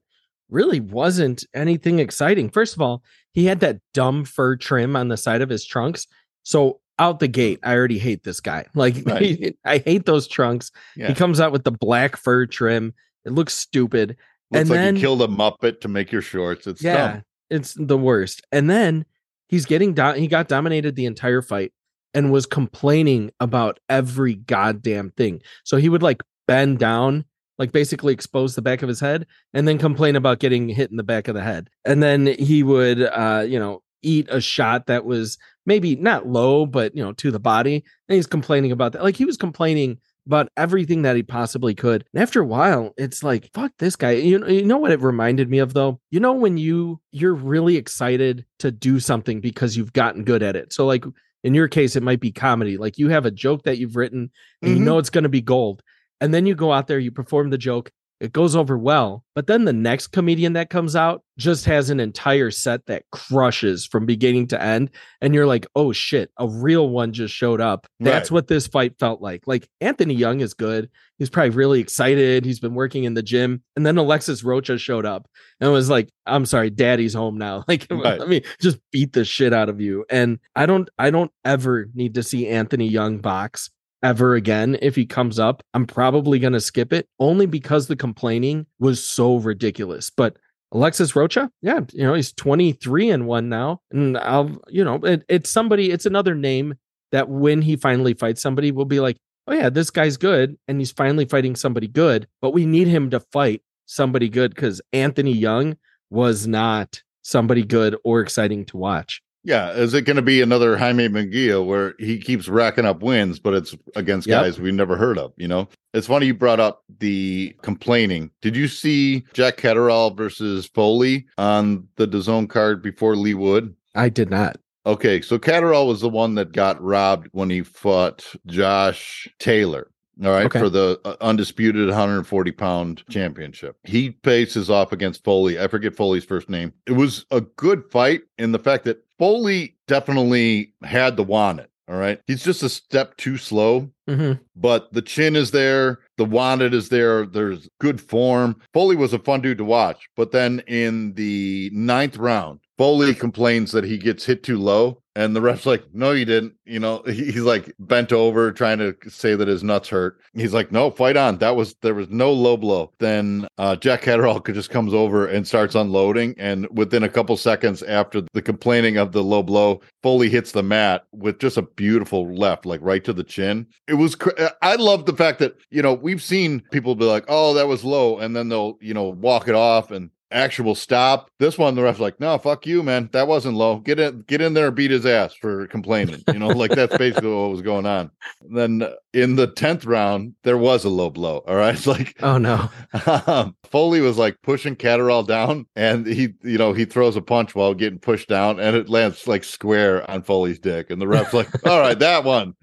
really 0.48 0.78
wasn't 0.78 1.44
anything 1.54 1.98
exciting. 1.98 2.50
First 2.50 2.76
of 2.76 2.80
all, 2.80 3.02
he 3.32 3.46
had 3.46 3.58
that 3.60 3.80
dumb 3.94 4.24
fur 4.24 4.54
trim 4.54 4.94
on 4.94 5.08
the 5.08 5.16
side 5.16 5.42
of 5.42 5.48
his 5.48 5.66
trunks. 5.66 6.06
So 6.44 6.80
out 6.98 7.20
the 7.20 7.28
gate, 7.28 7.60
I 7.62 7.74
already 7.74 7.98
hate 7.98 8.24
this 8.24 8.40
guy. 8.40 8.66
Like 8.74 8.96
right. 9.06 9.56
I 9.64 9.78
hate 9.78 10.06
those 10.06 10.26
trunks. 10.26 10.70
Yeah. 10.96 11.08
He 11.08 11.14
comes 11.14 11.40
out 11.40 11.52
with 11.52 11.64
the 11.64 11.72
black 11.72 12.16
fur 12.16 12.46
trim. 12.46 12.94
It 13.24 13.32
looks 13.32 13.54
stupid. 13.54 14.16
Looks 14.50 14.60
and 14.62 14.70
like 14.70 14.76
then 14.78 14.96
you 14.96 15.02
killed 15.02 15.22
a 15.22 15.28
muppet 15.28 15.80
to 15.82 15.88
make 15.88 16.10
your 16.10 16.22
shorts. 16.22 16.66
It's 16.66 16.82
yeah, 16.82 17.12
dumb. 17.12 17.22
it's 17.50 17.74
the 17.74 17.98
worst. 17.98 18.42
And 18.50 18.70
then 18.70 19.04
he's 19.48 19.66
getting 19.66 19.94
down. 19.94 20.16
He 20.16 20.26
got 20.26 20.48
dominated 20.48 20.96
the 20.96 21.06
entire 21.06 21.42
fight 21.42 21.72
and 22.14 22.32
was 22.32 22.46
complaining 22.46 23.30
about 23.40 23.78
every 23.88 24.34
goddamn 24.34 25.10
thing. 25.10 25.42
So 25.64 25.76
he 25.76 25.88
would 25.88 26.02
like 26.02 26.22
bend 26.46 26.78
down, 26.78 27.24
like 27.58 27.72
basically 27.72 28.14
expose 28.14 28.54
the 28.54 28.62
back 28.62 28.82
of 28.82 28.88
his 28.88 29.00
head, 29.00 29.26
and 29.52 29.68
then 29.68 29.78
complain 29.78 30.16
about 30.16 30.38
getting 30.38 30.68
hit 30.68 30.90
in 30.90 30.96
the 30.96 31.02
back 31.02 31.28
of 31.28 31.34
the 31.34 31.42
head. 31.42 31.68
And 31.84 32.02
then 32.02 32.26
he 32.26 32.62
would, 32.62 33.02
uh, 33.02 33.44
you 33.46 33.58
know, 33.58 33.82
eat 34.02 34.26
a 34.30 34.40
shot 34.40 34.86
that 34.86 35.04
was 35.04 35.38
maybe 35.66 35.96
not 35.96 36.26
low, 36.26 36.66
but 36.66 36.96
you 36.96 37.02
know, 37.02 37.12
to 37.12 37.30
the 37.30 37.40
body. 37.40 37.84
And 38.08 38.16
he's 38.16 38.26
complaining 38.26 38.72
about 38.72 38.92
that. 38.92 39.02
Like 39.02 39.16
he 39.16 39.24
was 39.24 39.36
complaining 39.36 39.98
about 40.28 40.50
everything 40.58 41.02
that 41.02 41.16
he 41.16 41.22
possibly 41.22 41.74
could. 41.74 42.04
And 42.12 42.22
after 42.22 42.42
a 42.42 42.46
while, 42.46 42.92
it's 42.98 43.22
like, 43.22 43.50
fuck 43.54 43.72
this 43.78 43.96
guy. 43.96 44.10
You 44.12 44.38
know, 44.38 44.46
you 44.46 44.64
know 44.64 44.76
what 44.76 44.92
it 44.92 45.00
reminded 45.00 45.48
me 45.48 45.58
of 45.58 45.72
though? 45.72 46.00
You 46.10 46.20
know, 46.20 46.34
when 46.34 46.58
you 46.58 47.00
you're 47.12 47.34
really 47.34 47.76
excited 47.76 48.44
to 48.58 48.70
do 48.70 49.00
something 49.00 49.40
because 49.40 49.76
you've 49.76 49.94
gotten 49.94 50.24
good 50.24 50.42
at 50.42 50.54
it. 50.54 50.72
So 50.72 50.86
like 50.86 51.04
in 51.44 51.54
your 51.54 51.68
case, 51.68 51.96
it 51.96 52.02
might 52.02 52.20
be 52.20 52.30
comedy. 52.30 52.76
Like 52.76 52.98
you 52.98 53.08
have 53.08 53.24
a 53.24 53.30
joke 53.30 53.62
that 53.62 53.78
you've 53.78 53.96
written 53.96 54.30
and 54.60 54.70
mm-hmm. 54.70 54.78
you 54.78 54.84
know 54.84 54.98
it's 54.98 55.10
gonna 55.10 55.30
be 55.30 55.40
gold. 55.40 55.82
And 56.20 56.34
then 56.34 56.46
you 56.46 56.54
go 56.54 56.72
out 56.72 56.88
there, 56.88 56.98
you 56.98 57.12
perform 57.12 57.50
the 57.50 57.58
joke, 57.58 57.90
it 58.20 58.32
goes 58.32 58.56
over 58.56 58.76
well. 58.76 59.24
But 59.34 59.46
then 59.46 59.64
the 59.64 59.72
next 59.72 60.08
comedian 60.08 60.54
that 60.54 60.70
comes 60.70 60.96
out 60.96 61.22
just 61.38 61.64
has 61.66 61.88
an 61.88 62.00
entire 62.00 62.50
set 62.50 62.84
that 62.86 63.04
crushes 63.12 63.86
from 63.86 64.06
beginning 64.06 64.48
to 64.48 64.60
end. 64.60 64.90
And 65.20 65.34
you're 65.34 65.46
like, 65.46 65.66
oh 65.76 65.92
shit, 65.92 66.30
a 66.36 66.48
real 66.48 66.88
one 66.88 67.12
just 67.12 67.32
showed 67.32 67.60
up. 67.60 67.86
That's 68.00 68.30
right. 68.30 68.34
what 68.34 68.48
this 68.48 68.66
fight 68.66 68.98
felt 68.98 69.22
like. 69.22 69.46
Like 69.46 69.68
Anthony 69.80 70.14
Young 70.14 70.40
is 70.40 70.54
good. 70.54 70.90
He's 71.18 71.30
probably 71.30 71.50
really 71.50 71.80
excited. 71.80 72.44
He's 72.44 72.60
been 72.60 72.74
working 72.74 73.04
in 73.04 73.14
the 73.14 73.22
gym. 73.22 73.62
And 73.76 73.86
then 73.86 73.96
Alexis 73.98 74.42
Rocha 74.42 74.78
showed 74.78 75.06
up 75.06 75.28
and 75.60 75.70
was 75.70 75.88
like, 75.90 76.10
I'm 76.26 76.46
sorry, 76.46 76.70
daddy's 76.70 77.14
home 77.14 77.38
now. 77.38 77.64
Like, 77.68 77.86
right. 77.90 78.18
let 78.18 78.28
me 78.30 78.42
just 78.62 78.78
beat 78.92 79.12
the 79.12 79.26
shit 79.26 79.52
out 79.52 79.68
of 79.68 79.78
you. 79.78 80.06
And 80.08 80.38
I 80.56 80.64
don't, 80.64 80.88
I 80.98 81.10
don't 81.10 81.30
ever 81.44 81.88
need 81.94 82.14
to 82.14 82.22
see 82.22 82.48
Anthony 82.48 82.88
Young 82.88 83.18
box 83.18 83.70
ever 84.02 84.34
again 84.34 84.78
if 84.82 84.94
he 84.94 85.06
comes 85.06 85.38
up. 85.38 85.62
I'm 85.74 85.86
probably 85.86 86.38
going 86.38 86.52
to 86.52 86.60
skip 86.60 86.92
it 86.92 87.08
only 87.18 87.46
because 87.46 87.86
the 87.86 87.96
complaining 87.96 88.66
was 88.78 89.02
so 89.04 89.36
ridiculous. 89.36 90.10
But 90.10 90.36
Alexis 90.72 91.16
Rocha, 91.16 91.50
yeah, 91.62 91.80
you 91.92 92.04
know, 92.04 92.14
he's 92.14 92.32
23 92.32 93.10
and 93.10 93.26
one 93.26 93.48
now. 93.48 93.80
And 93.90 94.18
I'll, 94.18 94.60
you 94.68 94.84
know, 94.84 94.96
it, 94.96 95.24
it's 95.28 95.50
somebody, 95.50 95.90
it's 95.90 96.06
another 96.06 96.34
name 96.34 96.74
that 97.10 97.28
when 97.28 97.62
he 97.62 97.76
finally 97.76 98.14
fights 98.14 98.42
somebody, 98.42 98.70
will 98.70 98.84
be 98.84 99.00
like, 99.00 99.16
oh, 99.46 99.54
yeah, 99.54 99.70
this 99.70 99.90
guy's 99.90 100.18
good. 100.18 100.58
And 100.68 100.78
he's 100.78 100.92
finally 100.92 101.24
fighting 101.24 101.56
somebody 101.56 101.88
good. 101.88 102.28
But 102.42 102.50
we 102.50 102.66
need 102.66 102.88
him 102.88 103.10
to 103.10 103.20
fight 103.20 103.62
somebody 103.86 104.28
good 104.28 104.54
because 104.54 104.82
Anthony 104.92 105.32
Young 105.32 105.76
was 106.10 106.46
not 106.46 107.02
somebody 107.22 107.64
good 107.64 107.96
or 108.04 108.20
exciting 108.20 108.66
to 108.66 108.76
watch. 108.76 109.22
Yeah, 109.44 109.72
is 109.72 109.94
it 109.94 110.02
going 110.02 110.16
to 110.16 110.22
be 110.22 110.42
another 110.42 110.76
Jaime 110.76 111.08
Munguia 111.08 111.64
where 111.64 111.94
he 111.98 112.18
keeps 112.18 112.48
racking 112.48 112.84
up 112.84 113.02
wins, 113.02 113.38
but 113.38 113.54
it's 113.54 113.74
against 113.94 114.26
yep. 114.26 114.42
guys 114.42 114.60
we've 114.60 114.74
never 114.74 114.96
heard 114.96 115.16
of? 115.18 115.32
You 115.36 115.48
know, 115.48 115.68
it's 115.94 116.06
funny 116.06 116.26
you 116.26 116.34
brought 116.34 116.60
up 116.60 116.82
the 116.98 117.56
complaining. 117.62 118.30
Did 118.42 118.56
you 118.56 118.68
see 118.68 119.24
Jack 119.32 119.56
Catterall 119.56 120.10
versus 120.10 120.66
Foley 120.66 121.26
on 121.38 121.86
the 121.96 122.06
DAZN 122.06 122.48
card 122.48 122.82
before 122.82 123.16
Leigh 123.16 123.34
Wood? 123.34 123.74
I 123.94 124.08
did 124.08 124.30
not. 124.30 124.58
Okay, 124.86 125.20
so 125.20 125.38
Catterall 125.38 125.86
was 125.86 126.00
the 126.00 126.08
one 126.08 126.34
that 126.36 126.52
got 126.52 126.80
robbed 126.82 127.28
when 127.32 127.50
he 127.50 127.62
fought 127.62 128.24
Josh 128.46 129.28
Taylor. 129.38 129.90
All 130.24 130.30
right, 130.32 130.46
okay. 130.46 130.58
for 130.58 130.68
the 130.68 131.00
uh, 131.04 131.14
undisputed 131.20 131.86
140 131.86 132.52
pound 132.52 133.04
championship. 133.08 133.76
He 133.84 134.18
faces 134.24 134.68
off 134.68 134.90
against 134.90 135.22
Foley. 135.22 135.60
I 135.60 135.68
forget 135.68 135.94
Foley's 135.94 136.24
first 136.24 136.48
name. 136.48 136.72
It 136.86 136.92
was 136.92 137.24
a 137.30 137.40
good 137.40 137.84
fight 137.90 138.22
in 138.36 138.50
the 138.50 138.58
fact 138.58 138.84
that 138.84 139.04
Foley 139.18 139.76
definitely 139.86 140.74
had 140.82 141.16
the 141.16 141.24
wanted. 141.24 141.68
All 141.88 141.96
right. 141.96 142.20
He's 142.26 142.44
just 142.44 142.62
a 142.62 142.68
step 142.68 143.16
too 143.16 143.38
slow, 143.38 143.90
mm-hmm. 144.06 144.42
but 144.54 144.92
the 144.92 145.00
chin 145.00 145.34
is 145.34 145.52
there. 145.52 146.00
The 146.18 146.24
wanted 146.26 146.74
is 146.74 146.90
there. 146.90 147.24
There's 147.24 147.66
good 147.80 147.98
form. 147.98 148.60
Foley 148.74 148.94
was 148.94 149.14
a 149.14 149.18
fun 149.18 149.40
dude 149.40 149.56
to 149.58 149.64
watch. 149.64 150.06
But 150.14 150.30
then 150.30 150.60
in 150.66 151.14
the 151.14 151.70
ninth 151.72 152.18
round, 152.18 152.60
Foley 152.76 153.14
complains 153.14 153.72
that 153.72 153.84
he 153.84 153.96
gets 153.96 154.26
hit 154.26 154.42
too 154.42 154.58
low. 154.58 155.02
And 155.18 155.34
the 155.34 155.40
ref's 155.40 155.66
like, 155.66 155.82
no, 155.92 156.12
you 156.12 156.24
didn't. 156.24 156.54
You 156.64 156.78
know, 156.78 157.02
he's 157.04 157.40
like 157.40 157.74
bent 157.80 158.12
over 158.12 158.52
trying 158.52 158.78
to 158.78 158.94
say 159.08 159.34
that 159.34 159.48
his 159.48 159.64
nuts 159.64 159.88
hurt. 159.88 160.20
He's 160.32 160.54
like, 160.54 160.70
no, 160.70 160.92
fight 160.92 161.16
on. 161.16 161.38
That 161.38 161.56
was, 161.56 161.74
there 161.82 161.94
was 161.94 162.08
no 162.08 162.32
low 162.32 162.56
blow. 162.56 162.92
Then 163.00 163.48
uh, 163.58 163.74
Jack 163.74 164.02
Catterall 164.02 164.38
just 164.38 164.70
comes 164.70 164.94
over 164.94 165.26
and 165.26 165.44
starts 165.44 165.74
unloading. 165.74 166.36
And 166.38 166.68
within 166.70 167.02
a 167.02 167.08
couple 167.08 167.36
seconds 167.36 167.82
after 167.82 168.22
the 168.32 168.40
complaining 168.40 168.96
of 168.96 169.10
the 169.10 169.24
low 169.24 169.42
blow, 169.42 169.80
Foley 170.04 170.30
hits 170.30 170.52
the 170.52 170.62
mat 170.62 171.02
with 171.10 171.40
just 171.40 171.56
a 171.56 171.62
beautiful 171.62 172.32
left, 172.32 172.64
like 172.64 172.80
right 172.80 173.02
to 173.02 173.12
the 173.12 173.24
chin. 173.24 173.66
It 173.88 173.94
was, 173.94 174.14
cr- 174.14 174.38
I 174.62 174.76
love 174.76 175.06
the 175.06 175.16
fact 175.16 175.40
that, 175.40 175.56
you 175.70 175.82
know, 175.82 175.94
we've 175.94 176.22
seen 176.22 176.62
people 176.70 176.94
be 176.94 177.06
like, 177.06 177.24
oh, 177.26 177.54
that 177.54 177.66
was 177.66 177.82
low. 177.82 178.18
And 178.18 178.36
then 178.36 178.50
they'll, 178.50 178.78
you 178.80 178.94
know, 178.94 179.08
walk 179.08 179.48
it 179.48 179.56
off 179.56 179.90
and 179.90 180.10
actual 180.30 180.74
stop. 180.74 181.30
This 181.38 181.58
one, 181.58 181.74
the 181.74 181.82
ref's 181.82 182.00
like, 182.00 182.20
no, 182.20 182.36
fuck 182.38 182.66
you, 182.66 182.82
man. 182.82 183.08
That 183.12 183.28
wasn't 183.28 183.56
low. 183.56 183.78
Get 183.78 183.98
in, 183.98 184.22
get 184.22 184.40
in 184.40 184.54
there 184.54 184.68
and 184.68 184.76
beat 184.76 184.90
his 184.90 185.06
ass 185.06 185.34
for 185.34 185.66
complaining. 185.68 186.22
You 186.32 186.38
know, 186.38 186.48
like 186.48 186.72
that's 186.72 186.96
basically 186.96 187.30
what 187.30 187.50
was 187.50 187.62
going 187.62 187.86
on. 187.86 188.10
Then 188.50 188.88
in 189.12 189.36
the 189.36 189.46
tenth 189.46 189.84
round, 189.84 190.34
there 190.44 190.58
was 190.58 190.84
a 190.84 190.88
low 190.88 191.10
blow. 191.10 191.42
All 191.46 191.56
right, 191.56 191.74
it's 191.74 191.86
like, 191.86 192.14
oh 192.22 192.38
no. 192.38 192.68
Um, 193.06 193.56
Foley 193.64 194.00
was 194.00 194.18
like 194.18 194.40
pushing 194.42 194.76
Catterall 194.76 195.22
down, 195.22 195.66
and 195.76 196.06
he, 196.06 196.34
you 196.42 196.58
know, 196.58 196.72
he 196.72 196.84
throws 196.84 197.16
a 197.16 197.22
punch 197.22 197.54
while 197.54 197.74
getting 197.74 197.98
pushed 197.98 198.28
down, 198.28 198.60
and 198.60 198.76
it 198.76 198.88
lands 198.88 199.26
like 199.26 199.44
square 199.44 200.08
on 200.10 200.22
Foley's 200.22 200.58
dick. 200.58 200.90
And 200.90 201.00
the 201.00 201.08
ref's 201.08 201.34
like, 201.34 201.48
all 201.66 201.80
right, 201.80 201.98
that 201.98 202.24
one, 202.24 202.54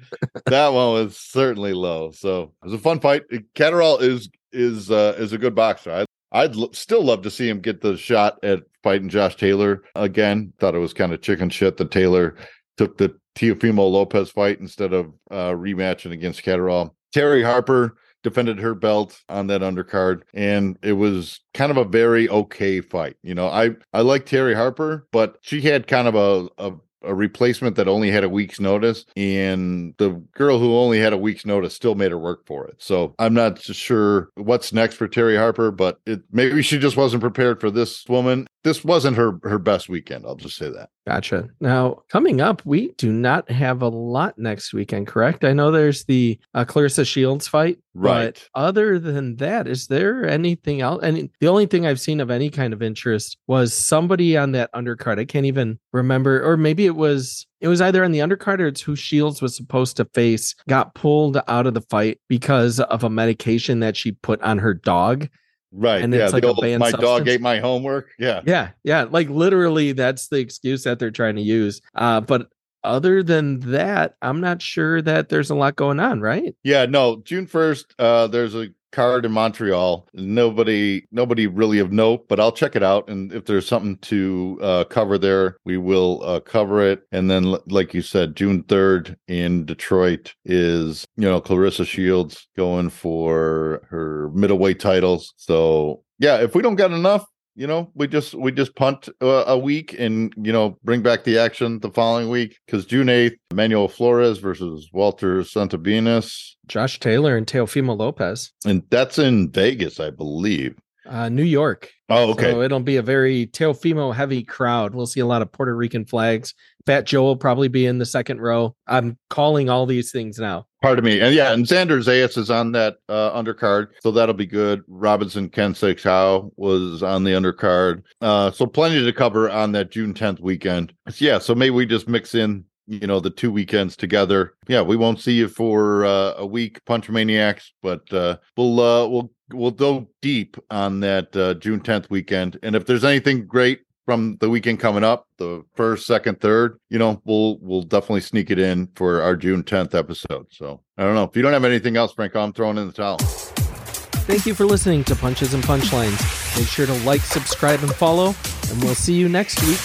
that 0.45 0.69
one 0.69 0.93
was 0.93 1.17
certainly 1.17 1.73
low. 1.73 2.11
So 2.11 2.53
it 2.63 2.65
was 2.65 2.73
a 2.73 2.77
fun 2.77 2.99
fight. 2.99 3.23
Catterall 3.53 3.97
is 3.97 4.29
is 4.51 4.89
uh, 4.89 5.15
is 5.17 5.33
a 5.33 5.37
good 5.37 5.55
boxer. 5.55 5.91
I 5.91 6.05
I'd 6.35 6.55
l- 6.55 6.73
still 6.73 7.03
love 7.03 7.21
to 7.23 7.31
see 7.31 7.49
him 7.49 7.61
get 7.61 7.81
the 7.81 7.97
shot 7.97 8.43
at 8.43 8.63
fighting 8.83 9.09
Josh 9.09 9.37
Taylor 9.37 9.83
again. 9.95 10.53
Thought 10.59 10.75
it 10.75 10.79
was 10.79 10.93
kind 10.93 11.13
of 11.13 11.21
chicken 11.21 11.49
shit 11.49 11.77
that 11.77 11.91
Taylor 11.91 12.35
took 12.77 12.97
the 12.97 13.17
Teofimo 13.35 13.89
Lopez 13.89 14.29
fight 14.29 14.59
instead 14.59 14.93
of 14.93 15.13
uh, 15.31 15.51
rematching 15.51 16.11
against 16.11 16.43
Catterall. 16.43 16.93
Terri 17.13 17.43
Harper 17.43 17.97
defended 18.25 18.59
her 18.59 18.73
belt 18.73 19.21
on 19.29 19.45
that 19.47 19.61
undercard 19.61 20.21
and 20.33 20.79
it 20.81 20.93
was 20.93 21.41
kind 21.53 21.69
of 21.69 21.77
a 21.77 21.85
very 21.85 22.27
okay 22.27 22.81
fight 22.81 23.15
you 23.21 23.35
know 23.35 23.47
i 23.49 23.69
i 23.93 24.01
like 24.01 24.25
terri 24.25 24.55
harper 24.55 25.05
but 25.11 25.37
she 25.41 25.61
had 25.61 25.85
kind 25.85 26.07
of 26.07 26.15
a, 26.15 26.47
a 26.57 26.71
a 27.05 27.13
replacement 27.13 27.75
that 27.75 27.87
only 27.87 28.11
had 28.11 28.23
a 28.23 28.29
week's 28.29 28.59
notice, 28.59 29.05
and 29.15 29.93
the 29.97 30.21
girl 30.33 30.59
who 30.59 30.75
only 30.77 30.99
had 30.99 31.13
a 31.13 31.17
week's 31.17 31.45
notice 31.45 31.75
still 31.75 31.95
made 31.95 32.11
her 32.11 32.17
work 32.17 32.45
for 32.45 32.67
it. 32.67 32.75
So 32.79 33.15
I'm 33.19 33.33
not 33.33 33.61
sure 33.61 34.29
what's 34.35 34.73
next 34.73 34.95
for 34.95 35.07
Terri 35.07 35.37
Harper, 35.37 35.71
but 35.71 35.99
it 36.05 36.21
maybe 36.31 36.61
she 36.61 36.77
just 36.77 36.97
wasn't 36.97 37.21
prepared 37.21 37.59
for 37.59 37.71
this 37.71 38.03
woman. 38.07 38.47
This 38.65 38.83
wasn't 38.83 39.15
her 39.15 39.39
her 39.43 39.59
best 39.59 39.87
weekend. 39.87 40.25
I'll 40.25 40.35
just 40.35 40.57
say 40.57 40.69
that. 40.69 40.89
Gotcha. 41.07 41.47
Now, 41.61 42.01
coming 42.09 42.41
up, 42.41 42.61
we 42.65 42.89
do 42.97 43.13
not 43.13 43.49
have 43.49 43.81
a 43.81 43.87
lot 43.87 44.37
next 44.37 44.73
weekend, 44.73 45.07
correct? 45.07 45.45
I 45.45 45.53
know 45.53 45.71
there's 45.71 46.03
the 46.05 46.37
uh, 46.53 46.65
Claressa 46.65 47.07
Shields 47.07 47.47
fight, 47.47 47.77
Right. 47.95 48.33
But 48.33 48.49
other 48.59 48.99
than 48.99 49.37
that, 49.37 49.67
is 49.67 49.87
there 49.87 50.27
anything 50.27 50.81
else? 50.81 51.01
And 51.01 51.29
the 51.39 51.47
only 51.47 51.65
thing 51.65 51.85
I've 51.85 51.99
seen 52.01 52.19
of 52.19 52.29
any 52.29 52.49
kind 52.49 52.73
of 52.73 52.83
interest 52.83 53.37
was 53.47 53.73
somebody 53.73 54.35
on 54.35 54.51
that 54.51 54.71
undercard. 54.73 55.17
I 55.17 55.23
can't 55.23 55.45
even 55.45 55.79
remember, 55.93 56.43
or 56.43 56.57
maybe 56.57 56.85
it 56.85 56.97
was 56.97 57.47
it 57.61 57.69
was 57.69 57.79
either 57.79 58.03
on 58.03 58.11
the 58.11 58.19
undercard 58.19 58.59
or 58.59 58.67
it's 58.67 58.81
who 58.81 58.97
Shields 58.97 59.41
was 59.41 59.55
supposed 59.55 59.95
to 59.97 60.05
face 60.13 60.55
got 60.67 60.93
pulled 60.93 61.39
out 61.47 61.67
of 61.67 61.73
the 61.73 61.81
fight 61.81 62.19
because 62.27 62.81
of 62.81 63.05
a 63.05 63.09
medication 63.09 63.79
that 63.79 63.95
she 63.95 64.11
put 64.11 64.41
on 64.41 64.57
her 64.57 64.73
dog. 64.73 65.29
Right. 65.75 66.01
And 66.01 66.13
yeah. 66.13 66.23
it's 66.23 66.33
like 66.33 66.45
old, 66.45 66.61
my 66.61 66.91
dog 66.91 67.27
ate 67.27 67.41
my 67.41 67.59
homework. 67.59 68.09
Yeah. 68.17 68.41
Yeah, 68.45 68.71
yeah, 68.83 69.03
like 69.03 69.29
literally 69.29 69.91
that's 69.91 70.29
the 70.29 70.37
excuse 70.37 70.83
that 70.83 70.99
they're 70.99 71.11
trying 71.11 71.35
to 71.35 71.41
use. 71.41 71.81
Uh, 71.93 72.21
but 72.21 72.49
other 72.83 73.23
than 73.23 73.59
that, 73.71 74.15
I'm 74.21 74.39
not 74.39 74.61
sure 74.61 75.01
that 75.01 75.29
there's 75.29 75.49
a 75.49 75.55
lot 75.55 75.75
going 75.75 75.99
on, 75.99 76.21
right? 76.21 76.55
Yeah, 76.63 76.85
no, 76.85 77.17
June 77.17 77.47
1st, 77.47 77.85
uh, 77.99 78.27
there's 78.27 78.55
a 78.55 78.69
card 78.95 79.25
in 79.25 79.31
Montreal. 79.33 80.07
Nobody 80.13 81.05
nobody 81.11 81.47
really 81.47 81.79
of 81.79 81.91
note, 81.91 82.27
but 82.29 82.39
I'll 82.39 82.51
check 82.51 82.75
it 82.75 82.81
out. 82.81 83.09
And 83.09 83.31
if 83.33 83.45
there's 83.45 83.67
something 83.67 83.97
to 83.97 84.57
uh 84.61 84.83
cover 84.85 85.17
there, 85.17 85.57
we 85.65 85.77
will 85.77 86.23
uh 86.23 86.39
cover 86.39 86.81
it. 86.81 87.03
And 87.11 87.29
then 87.29 87.55
like 87.67 87.93
you 87.93 88.01
said, 88.01 88.35
June 88.35 88.63
3rd 88.63 89.15
in 89.27 89.65
Detroit 89.65 90.33
is, 90.45 91.05
you 91.17 91.29
know, 91.29 91.41
Claressa 91.41 91.85
Shields 91.85 92.47
going 92.55 92.89
for 92.89 93.85
her 93.89 94.31
middleweight 94.33 94.79
titles. 94.79 95.33
So 95.35 96.03
yeah, 96.17 96.37
if 96.37 96.55
we 96.55 96.61
don't 96.61 96.75
get 96.75 96.91
enough, 96.91 97.25
you 97.55 97.65
know, 97.67 97.89
we 97.95 98.07
just 98.07 98.33
we 98.33 98.51
just 98.51 98.75
punt 98.75 99.09
uh, 99.21 99.45
a 99.47 99.57
week 99.57 99.95
and 99.97 100.33
you 100.37 100.51
know 100.51 100.77
bring 100.83 101.01
back 101.01 101.23
the 101.23 101.37
action 101.39 101.79
the 101.79 101.89
following 101.89 102.29
week 102.29 102.57
because 102.65 102.85
June 102.85 103.09
eighth, 103.09 103.37
Manuel 103.53 103.87
Flores 103.87 104.39
versus 104.39 104.89
Walter 104.93 105.39
Santabinas, 105.41 106.55
Josh 106.67 106.99
Taylor 106.99 107.37
and 107.37 107.47
Teofimo 107.47 107.97
Lopez, 107.97 108.51
and 108.65 108.83
that's 108.89 109.17
in 109.17 109.51
Vegas, 109.51 109.99
I 109.99 110.09
believe. 110.09 110.75
uh, 111.07 111.29
New 111.29 111.43
York. 111.43 111.91
Oh, 112.09 112.31
okay. 112.31 112.51
So 112.51 112.61
it'll 112.61 112.79
be 112.81 112.97
a 112.97 113.01
very 113.01 113.47
Teofimo 113.47 114.13
heavy 114.13 114.43
crowd. 114.43 114.93
We'll 114.93 115.07
see 115.07 115.21
a 115.21 115.25
lot 115.25 115.41
of 115.41 115.51
Puerto 115.51 115.75
Rican 115.75 116.05
flags. 116.05 116.53
Fat 116.85 117.05
Joe 117.05 117.23
will 117.23 117.37
probably 117.37 117.67
be 117.67 117.85
in 117.85 117.97
the 117.97 118.05
second 118.05 118.41
row. 118.41 118.75
I'm 118.87 119.17
calling 119.29 119.69
all 119.69 119.85
these 119.85 120.11
things 120.11 120.37
now. 120.37 120.67
Pardon 120.81 121.03
me. 121.03 121.19
And 121.19 121.33
yeah, 121.33 121.51
and 121.51 121.65
Xander 121.65 121.99
Zayas 122.03 122.37
is 122.37 122.51
on 122.51 122.71
that 122.73 122.97
uh, 123.09 123.31
undercard, 123.31 123.87
so 124.01 124.11
that'll 124.11 124.35
be 124.35 124.45
good. 124.45 124.83
Robson 124.87 125.49
Conceição 125.49 126.51
was 126.57 127.01
on 127.01 127.23
the 127.23 127.31
undercard, 127.31 128.03
uh, 128.21 128.51
so 128.51 128.67
plenty 128.67 129.03
to 129.03 129.13
cover 129.13 129.49
on 129.49 129.71
that 129.71 129.89
June 129.89 130.13
10th 130.13 130.39
weekend. 130.39 130.93
Yeah, 131.17 131.39
so 131.39 131.55
maybe 131.55 131.71
we 131.71 131.87
just 131.87 132.07
mix 132.07 132.35
in, 132.35 132.65
you 132.85 133.07
know, 133.07 133.19
the 133.19 133.31
two 133.31 133.51
weekends 133.51 133.95
together. 133.95 134.53
Yeah, 134.67 134.83
we 134.83 134.95
won't 134.95 135.19
see 135.19 135.33
you 135.33 135.47
for 135.47 136.05
uh, 136.05 136.33
a 136.37 136.45
week, 136.45 136.85
Punch 136.85 137.09
Maniacs, 137.09 137.73
but 137.81 138.11
uh, 138.13 138.37
we'll 138.55 138.79
uh, 138.79 139.07
we'll 139.07 139.31
we'll 139.51 139.71
go 139.71 140.07
deep 140.21 140.55
on 140.69 140.99
that 140.99 141.35
uh, 141.35 141.55
June 141.55 141.79
10th 141.79 142.11
weekend. 142.11 142.59
And 142.61 142.75
if 142.75 142.85
there's 142.85 143.03
anything 143.03 143.47
great 143.47 143.81
from 144.05 144.37
the 144.39 144.49
weekend 144.49 144.79
coming 144.79 145.03
up, 145.03 145.27
the 145.37 145.63
first, 145.75 146.05
second, 146.05 146.39
third, 146.39 146.79
you 146.89 146.99
know, 146.99 147.21
we'll 147.25 147.57
we'll 147.59 147.81
definitely 147.81 148.21
sneak 148.21 148.51
it 148.51 148.59
in 148.59 148.87
for 148.95 149.21
our 149.21 149.35
June 149.35 149.63
10th 149.63 149.95
episode. 149.95 150.47
So 150.51 150.81
I 150.97 151.03
don't 151.03 151.15
know. 151.15 151.23
If 151.23 151.35
you 151.35 151.41
don't 151.41 151.53
have 151.53 151.65
anything 151.65 151.97
else, 151.97 152.13
Franco, 152.13 152.39
I'm 152.39 152.53
throwing 152.53 152.77
in 152.77 152.87
the 152.87 152.93
towel. 152.93 153.17
Thank 153.17 154.45
you 154.45 154.55
for 154.55 154.65
listening 154.65 155.03
to 155.05 155.15
Punches 155.15 155.53
and 155.53 155.63
Punchlines. 155.63 156.57
Make 156.57 156.67
sure 156.67 156.85
to 156.85 156.93
like, 157.05 157.21
subscribe, 157.21 157.81
and 157.81 157.93
follow. 157.93 158.33
And 158.71 158.83
we'll 158.83 158.95
see 158.95 159.13
you 159.13 159.29
next 159.29 159.61
week 159.61 159.79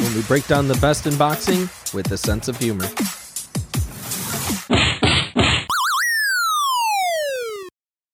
when 0.00 0.14
we 0.14 0.22
break 0.26 0.46
down 0.46 0.68
the 0.68 0.78
best 0.78 1.06
in 1.06 1.16
boxing 1.18 1.68
with 1.92 2.10
a 2.12 2.16
sense 2.16 2.48
of 2.48 2.56
humor. 2.58 2.88